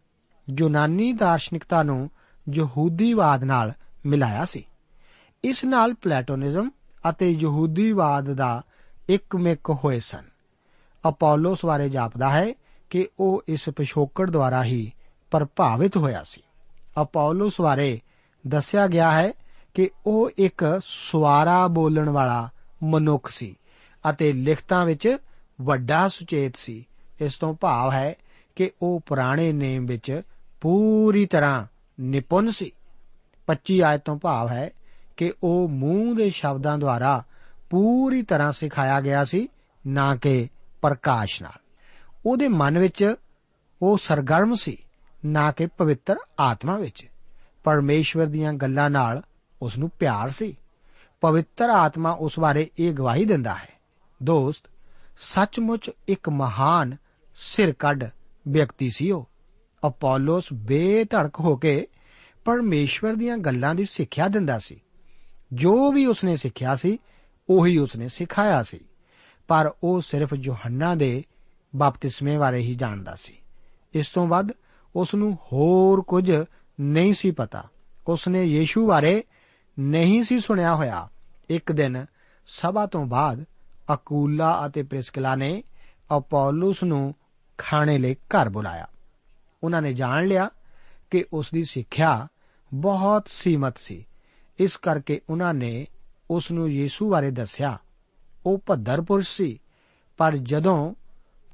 ਯੂਨਾਨੀ 0.59 1.13
ਦਾਰਸ਼ਨਿਕਤਾ 1.13 1.83
ਨੂੰ 1.83 2.09
ਯਹੂਦੀਵਾਦ 2.53 3.43
ਨਾਲ 3.43 3.73
ਮਿਲਾਇਆ 4.05 4.45
ਸੀ। 4.45 4.65
ਇਸ 5.43 5.63
ਨਾਲ 5.65 5.93
ਪਲੇਟੋਨਿਜ਼ਮ 5.93 6.69
ਅਤੇ 7.09 7.31
ਯਹੂਦੀਵਾਦ 7.31 8.33
ਦਾ 8.33 8.61
ਇੱਕਮਿਕ 9.09 9.69
ਹੋਏ 9.69 9.99
ਸਨ। 9.99 10.23
ਅਪੋਲੋਸ 11.09 11.65
ਬਾਰੇ 11.65 11.89
ਜਾਪਦਾ 11.89 12.29
ਹੈ 12.29 12.53
ਕਿ 12.89 13.07
ਉਹ 13.19 13.43
ਇਸ 13.47 13.69
ਪਿਛੋਕੜ 13.69 14.29
ਦੁਆਰਾ 14.29 14.63
ਹੀ 14.63 14.91
ਪ੍ਰਭਾਵਿਤ 15.31 15.97
ਹੋਇਆ 15.97 16.23
ਸੀ। 16.23 16.41
ਅਪੋਲੋਸ 17.01 17.61
ਬਾਰੇ 17.61 18.01
ਦੱਸਿਆ 18.47 18.87
ਗਿਆ 18.87 19.11
ਹੈ 19.11 19.33
ਕਿ 19.73 19.89
ਉਹ 20.05 20.31
ਇੱਕ 20.37 20.81
ਸਵਾਰਾ 20.85 21.67
ਬੋਲਣ 21.67 22.09
ਵਾਲਾ 22.09 22.49
ਮਨੁੱਖ 22.83 23.29
ਸੀ। 23.29 23.55
ਅਤੇ 24.09 24.33
ਲਿਖਤਾਂ 24.33 24.85
ਵਿੱਚ 24.85 25.17
ਵੱਡਾ 25.61 26.07
ਸੁਚੇਤ 26.07 26.55
ਸੀ। 26.55 26.87
ਇਸ 27.21 27.35
ਤੋਂ 27.35 27.53
ਭਾਵ 27.53 27.91
ਹੈ 27.91 28.15
ਕਿ 28.55 28.71
ਉਹ 28.81 28.99
ਪੁਰਾਣੇ 29.05 29.53
ਨੇਮ 29.53 29.85
ਵਿੱਚ 29.85 30.21
ਪੂਰੀ 30.61 31.25
ਤਰ੍ਹਾਂ 31.25 31.65
ਨਿਪੁੰਨ 31.99 32.49
ਸੀ। 32.49 32.71
25 33.47 33.81
ਆਇਤ 33.81 34.01
ਤੋਂ 34.01 34.17
ਭਾਵ 34.17 34.47
ਹੈ 34.49 34.69
ਕਿ 35.17 35.33
ਉਹ 35.43 35.69
ਮੂੰਹ 35.69 36.15
ਦੇ 36.15 36.29
ਸ਼ਬਦਾਂ 36.29 36.77
ਦੁਆਰਾ 36.77 37.23
ਪੂਰੀ 37.69 38.21
ਤਰ੍ਹਾਂ 38.21 38.51
ਸਿਖਾਇਆ 38.51 39.01
ਗਿਆ 39.01 39.23
ਸੀ, 39.23 39.47
ਨਾ 39.87 40.15
ਕਿ 40.15 40.47
ਪ੍ਰਕਾਸ਼ 40.81 41.41
ਨਾਲ। 41.41 41.59
ਉਹਦੇ 42.25 42.47
ਮਨ 42.47 42.79
ਵਿੱਚ 42.79 43.15
ਉਹ 43.81 43.97
ਸਰਗਰਮ 43.97 44.55
ਸੀ, 44.55 44.77
ਨਾ 45.25 45.51
ਕਿ 45.51 45.65
ਪਵਿੱਤਰ 45.65 46.15
ਆਤਮਾ 46.39 46.77
ਵਿੱਚ। 46.77 47.07
ਪਰਮੇਸ਼ਵਰ 47.63 48.25
ਦੀਆਂ 48.25 48.53
ਗੱਲਾਂ 48.53 48.89
ਨਾਲ 48.89 49.21
ਉਸ 49.61 49.77
ਨੂੰ 49.77 49.89
ਪਿਆਰ 49.99 50.29
ਸੀ। 50.29 50.57
ਪਵਿੱਤਰ 51.21 51.69
ਆਤਮਾ 51.69 52.11
ਉਸ 52.11 52.39
ਬਾਰੇ 52.39 52.69
ਇਹ 52.79 52.93
ਗਵਾਹੀ 52.93 53.25
ਦਿੰਦਾ 53.25 53.55
ਹੈ 53.55 53.72
ਦੋਸਤ, 54.23 54.69
ਸੱਚਮੁੱਚ 55.17 55.91
ਇੱਕ 56.07 56.29
ਮਹਾਨ 56.29 56.97
ਸਿਰ 57.35 57.71
ਕੱਢ 57.71 58.03
ਵਿਅਕਤੀ 58.47 58.89
ਸੀ 58.89 59.11
ਉਹ। 59.11 59.29
ਅਪੋਲੋਸ 59.87 60.47
ਬੇਧੜਕ 60.53 61.39
ਹੋ 61.39 61.55
ਕੇ 61.55 61.87
ਪਰਮੇਸ਼ਵਰ 62.45 63.13
ਦੀਆਂ 63.13 63.37
ਗੱਲਾਂ 63.37 63.75
ਦੀ 63.75 63.85
ਸਿੱਖਿਆ 63.85 64.27
ਦਿੰਦਾ 64.27 64.59
ਸੀ। 64.59 64.81
ਜੋ 65.53 65.91
ਵੀ 65.91 66.05
ਉਸਨੇ 66.05 66.35
ਸਿੱਖਿਆ 66.35 66.75
ਸੀ, 66.75 66.97
ਉਹੀ 67.49 67.77
ਉਸਨੇ 67.77 68.07
ਸਿਖਾਇਆ 68.07 68.63
ਸੀ। 68.63 68.79
ਪਰ 69.47 69.73
ਉਹ 69.83 70.01
ਸਿਰਫ 70.01 70.33
ਯੋਹੰਨਾ 70.33 70.95
ਦੇ 70.95 71.23
ਬਪਤਿਸਮੇ 71.75 72.37
ਬਾਰੇ 72.37 72.59
ਹੀ 72.59 72.75
ਜਾਣਦਾ 72.75 73.15
ਸੀ। 73.15 73.37
ਇਸ 73.93 74.07
ਤੋਂ 74.07 74.27
ਵੱਧ 74.27 74.47
ਉਸ 74.95 75.15
ਨੂੰ 75.15 75.33
ਹੋਰ 75.33 76.01
ਕੁਝ 76.01 76.31
ਨਹੀਂ 76.81 77.13
ਸੀ 77.13 77.31
ਪਤਾ। 77.31 77.69
ਉਸਨੇ 78.07 78.43
ਯੀਸ਼ੂ 78.43 78.87
ਬਾਰੇ 78.87 79.23
ਨਹੀਂ 79.79 80.23
ਸੀ 80.23 80.39
ਸੁਣਿਆ 80.39 80.75
ਹੋਇਆ। 80.75 81.09
ਇੱਕ 81.49 81.71
ਦਿਨ 81.71 82.05
ਸਭਾ 82.47 82.85
ਤੋਂ 82.85 83.05
ਬਾਅਦ 83.05 83.45
ਅਕੂਲਾ 83.93 84.65
ਅਤੇ 84.65 84.83
ਪ੍ਰਿਸਕਿਲਾ 84.83 85.35
ਨੇ 85.35 85.63
ਅਪੋਲੋਸ 86.17 86.83
ਨੂੰ 86.83 87.15
ਖਾਣੇ 87.57 87.97
ਲਈ 87.97 88.13
ਘਰ 88.13 88.49
ਬੁਲਾਇਆ। 88.49 88.87
ਉਹਨਾਂ 89.63 89.81
ਨੇ 89.81 89.93
ਜਾਣ 89.93 90.25
ਲਿਆ 90.25 90.49
ਕਿ 91.11 91.25
ਉਸ 91.33 91.51
ਦੀ 91.53 91.63
ਸਿੱਖਿਆ 91.63 92.27
ਬਹੁਤ 92.73 93.27
ਸੀਮਤ 93.27 93.77
ਸੀ। 93.77 94.05
ਇਸ 94.59 94.77
ਕਰਕੇ 94.77 95.21
ਉਹਨਾਂ 95.29 95.53
ਨੇ 95.53 95.87
ਉਸ 96.31 96.51
ਨੂੰ 96.51 96.69
ਯੀਸ਼ੂ 96.69 97.11
ਬਾਰੇ 97.11 97.31
ਦੱਸਿਆ। 97.31 97.77
ਉਹ 98.45 98.61
ਭੱਦਰ 98.65 99.01
ਪੁਰਸ਼ 99.01 99.37
ਸੀ, 99.37 99.59
ਪਰ 100.17 100.37
ਜਦੋਂ 100.37 100.93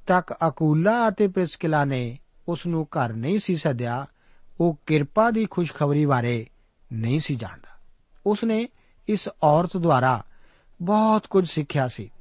ਤੱਕ 0.07 0.33
ਅਕੂਲਾ 0.47 1.07
ਅਤੇ 1.09 1.27
ਪ੍ਰਿਸਕਿਲਾ 1.27 1.85
ਨੇ 1.85 2.19
ਉਸ 2.47 2.65
ਨੂੰ 2.65 2.87
ਘਰ 2.91 3.13
ਨਹੀਂ 3.13 3.39
ਸੀ 3.39 3.55
ਸੱਦਿਆ, 3.55 4.05
ਉਹ 4.59 4.79
ਕਿਰਪਾ 4.85 5.31
ਦੀ 5.31 5.47
ਖੁਸ਼ਖਬਰੀ 5.49 6.05
ਬਾਰੇ 6.05 6.47
ਨਹੀਂ 6.93 7.19
ਸੀ 7.19 7.35
ਜਾਣਦਾ। 7.35 7.69
ਉਸ 8.25 8.43
ਨੇ 8.43 8.67
ਇਸ 9.07 9.29
ਔਰਤ 9.43 9.77
ਦੁਆਰਾ 9.77 10.23
ਬਹੁਤ 10.81 11.27
ਕੁਝ 11.27 11.49
ਸਿੱਖਿਆ 11.49 11.87
ਸੀ। 11.87 12.11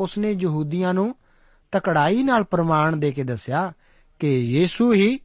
ਉਸ 0.00 0.18
ਨੇ 0.18 0.32
ਯਹੂਦੀਆਂ 0.32 0.94
ਨੂੰ 0.94 1.16
ਤਕੜਾਈ 1.72 2.22
ਨਾਲ 2.22 2.44
ਪ੍ਰਮਾਣ 2.44 2.96
ਦੇ 2.96 3.12
ਕੇ 3.12 3.24
ਦੱਸਿਆ 3.24 3.72
ਕਿ 4.18 4.38
ਯੀਸ਼ੂ 4.38 4.94
ਹੀ 4.94 5.20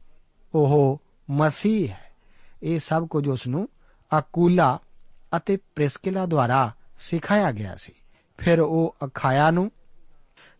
ਉਹ 0.54 1.02
ਮਸੀਹ 1.30 1.88
ਹੈ। 1.88 2.10
ਇਹ 2.62 2.78
ਸਭ 2.78 3.06
ਕੁਝ 3.06 3.28
ਉਸ 3.28 3.46
ਨੂੰ 3.46 3.68
ਅਕੂਲਾ 4.18 4.78
ਅਤੇ 5.36 5.56
ਪ੍ਰਿਸਕਿਲਾ 5.56 6.26
ਦੁਆਰਾ 6.26 6.74
ਸਿਖਾਇਆ 6.98 7.52
ਗਿਆ 7.52 7.76
ਸੀ। 7.76 7.92
ਫਿਰ 8.38 8.60
ਉਹ 8.60 8.96
ਅਖਾਇਆ 9.04 9.50
ਨੂੰ 9.50 9.70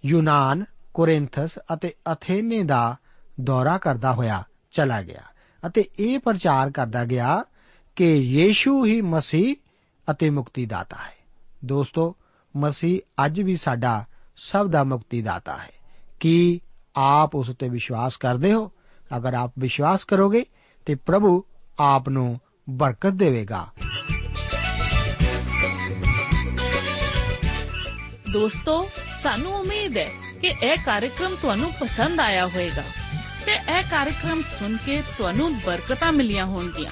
ਯੂਨਾਨ, 0.07 0.65
ਕੋਰਿੰਥਸ 0.95 1.59
ਅਤੇ 1.75 1.95
ਅਥੇਨੇ 2.13 2.63
ਦਾ 2.63 2.97
ਦੌਰਾ 3.41 3.79
ਕਰਦਾ 3.79 4.13
ਹੋਇਆ 4.13 4.45
ਚਲਾ 4.73 5.03
ਗਿਆ 5.03 5.23
ਅਤੇ 5.67 5.85
ਇਹ 5.99 6.19
ਪ੍ਰਚਾਰ 6.19 6.71
ਕਰਦਾ 6.71 7.05
ਗਿਆ 7.05 7.45
ਕਿ 7.97 8.15
ਯੀਸ਼ੂ 8.15 8.87
ਹੀ 8.87 9.01
ਮਸੀਹ 9.01 9.57
ਅਤੇ 10.11 10.31
ਮੁਕਤੀਦਾਤਾ 10.31 10.97
ਹੈ। 10.97 11.15
ਦੋਸਤੋ 11.65 12.17
ਮਸੀਹ 12.57 13.01
ਅੱਜ 13.27 13.41
ਵੀ 13.41 13.57
ਸਾਡਾ 13.57 14.05
ਸਭ 14.37 14.67
ਦਾ 14.67 14.85
ਮੁਕਤੀਦਾਤਾ 14.85 15.57
ਹੈ। 15.57 15.73
ਕੀ 16.21 16.61
ਆਪ 16.97 17.35
ਉਸ 17.35 17.51
ਤੇ 17.59 17.69
ਵਿਸ਼ਵਾਸ 17.69 18.17
ਕਰਦੇ 18.17 18.53
ਹੋ? 18.53 18.73
ਅਗਰ 19.17 19.35
ਆਪ 19.35 19.53
ਵਿਸ਼ਵਾਸ 19.59 20.05
ਕਰੋਗੇ, 20.05 20.47
ਤੇ 20.87 20.95
ਪ੍ਰਭੂ 20.95 21.45
ਆਪ 21.79 22.09
ਨੂੰ 22.09 22.41
ਬਰਕਤ 22.71 23.11
ਦੇਵੇਗਾ। 23.11 23.67
ਦੋਸਤੋ, 28.33 28.89
ਸਾਨੂੰ 29.21 29.53
ਉਮੀਦ 29.53 29.97
ਹੈ 29.97 30.09
ਕਿ 30.41 30.55
ਇਹ 30.63 30.77
ਕਾਰਜਕ੍ਰਮ 30.87 31.35
ਤੁਹਾਨੂੰ 31.43 31.73
ਪਸੰਦ 31.81 32.21
ਆਇਆ 32.21 32.47
ਹੋਵੇਗਾ 32.47 32.83
ਤੇ 33.47 33.53
ਇਹ 33.53 33.83
ਕਾਰਜਕ੍ਰਮ 33.91 34.43
ਸੁਣ 34.43 34.77
ਕੇ 34.77 35.03
ਤੁਹਾਨੂੰ 35.19 35.59
ਬਰਕਤਾਂ 35.59 36.13
ਮਿਲੀਆਂ 36.13 36.47
ਹੋਣਗੀਆਂ। 36.47 36.91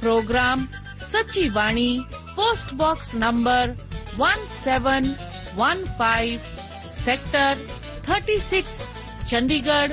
Program 0.00 0.66
Sachi 1.10 1.48
Bani, 1.48 2.04
post 2.36 2.74
box 2.74 3.14
number 3.14 3.74
1715 4.18 6.38
sector 7.04 7.56
36 8.10 8.82
Chandigarh 9.30 9.92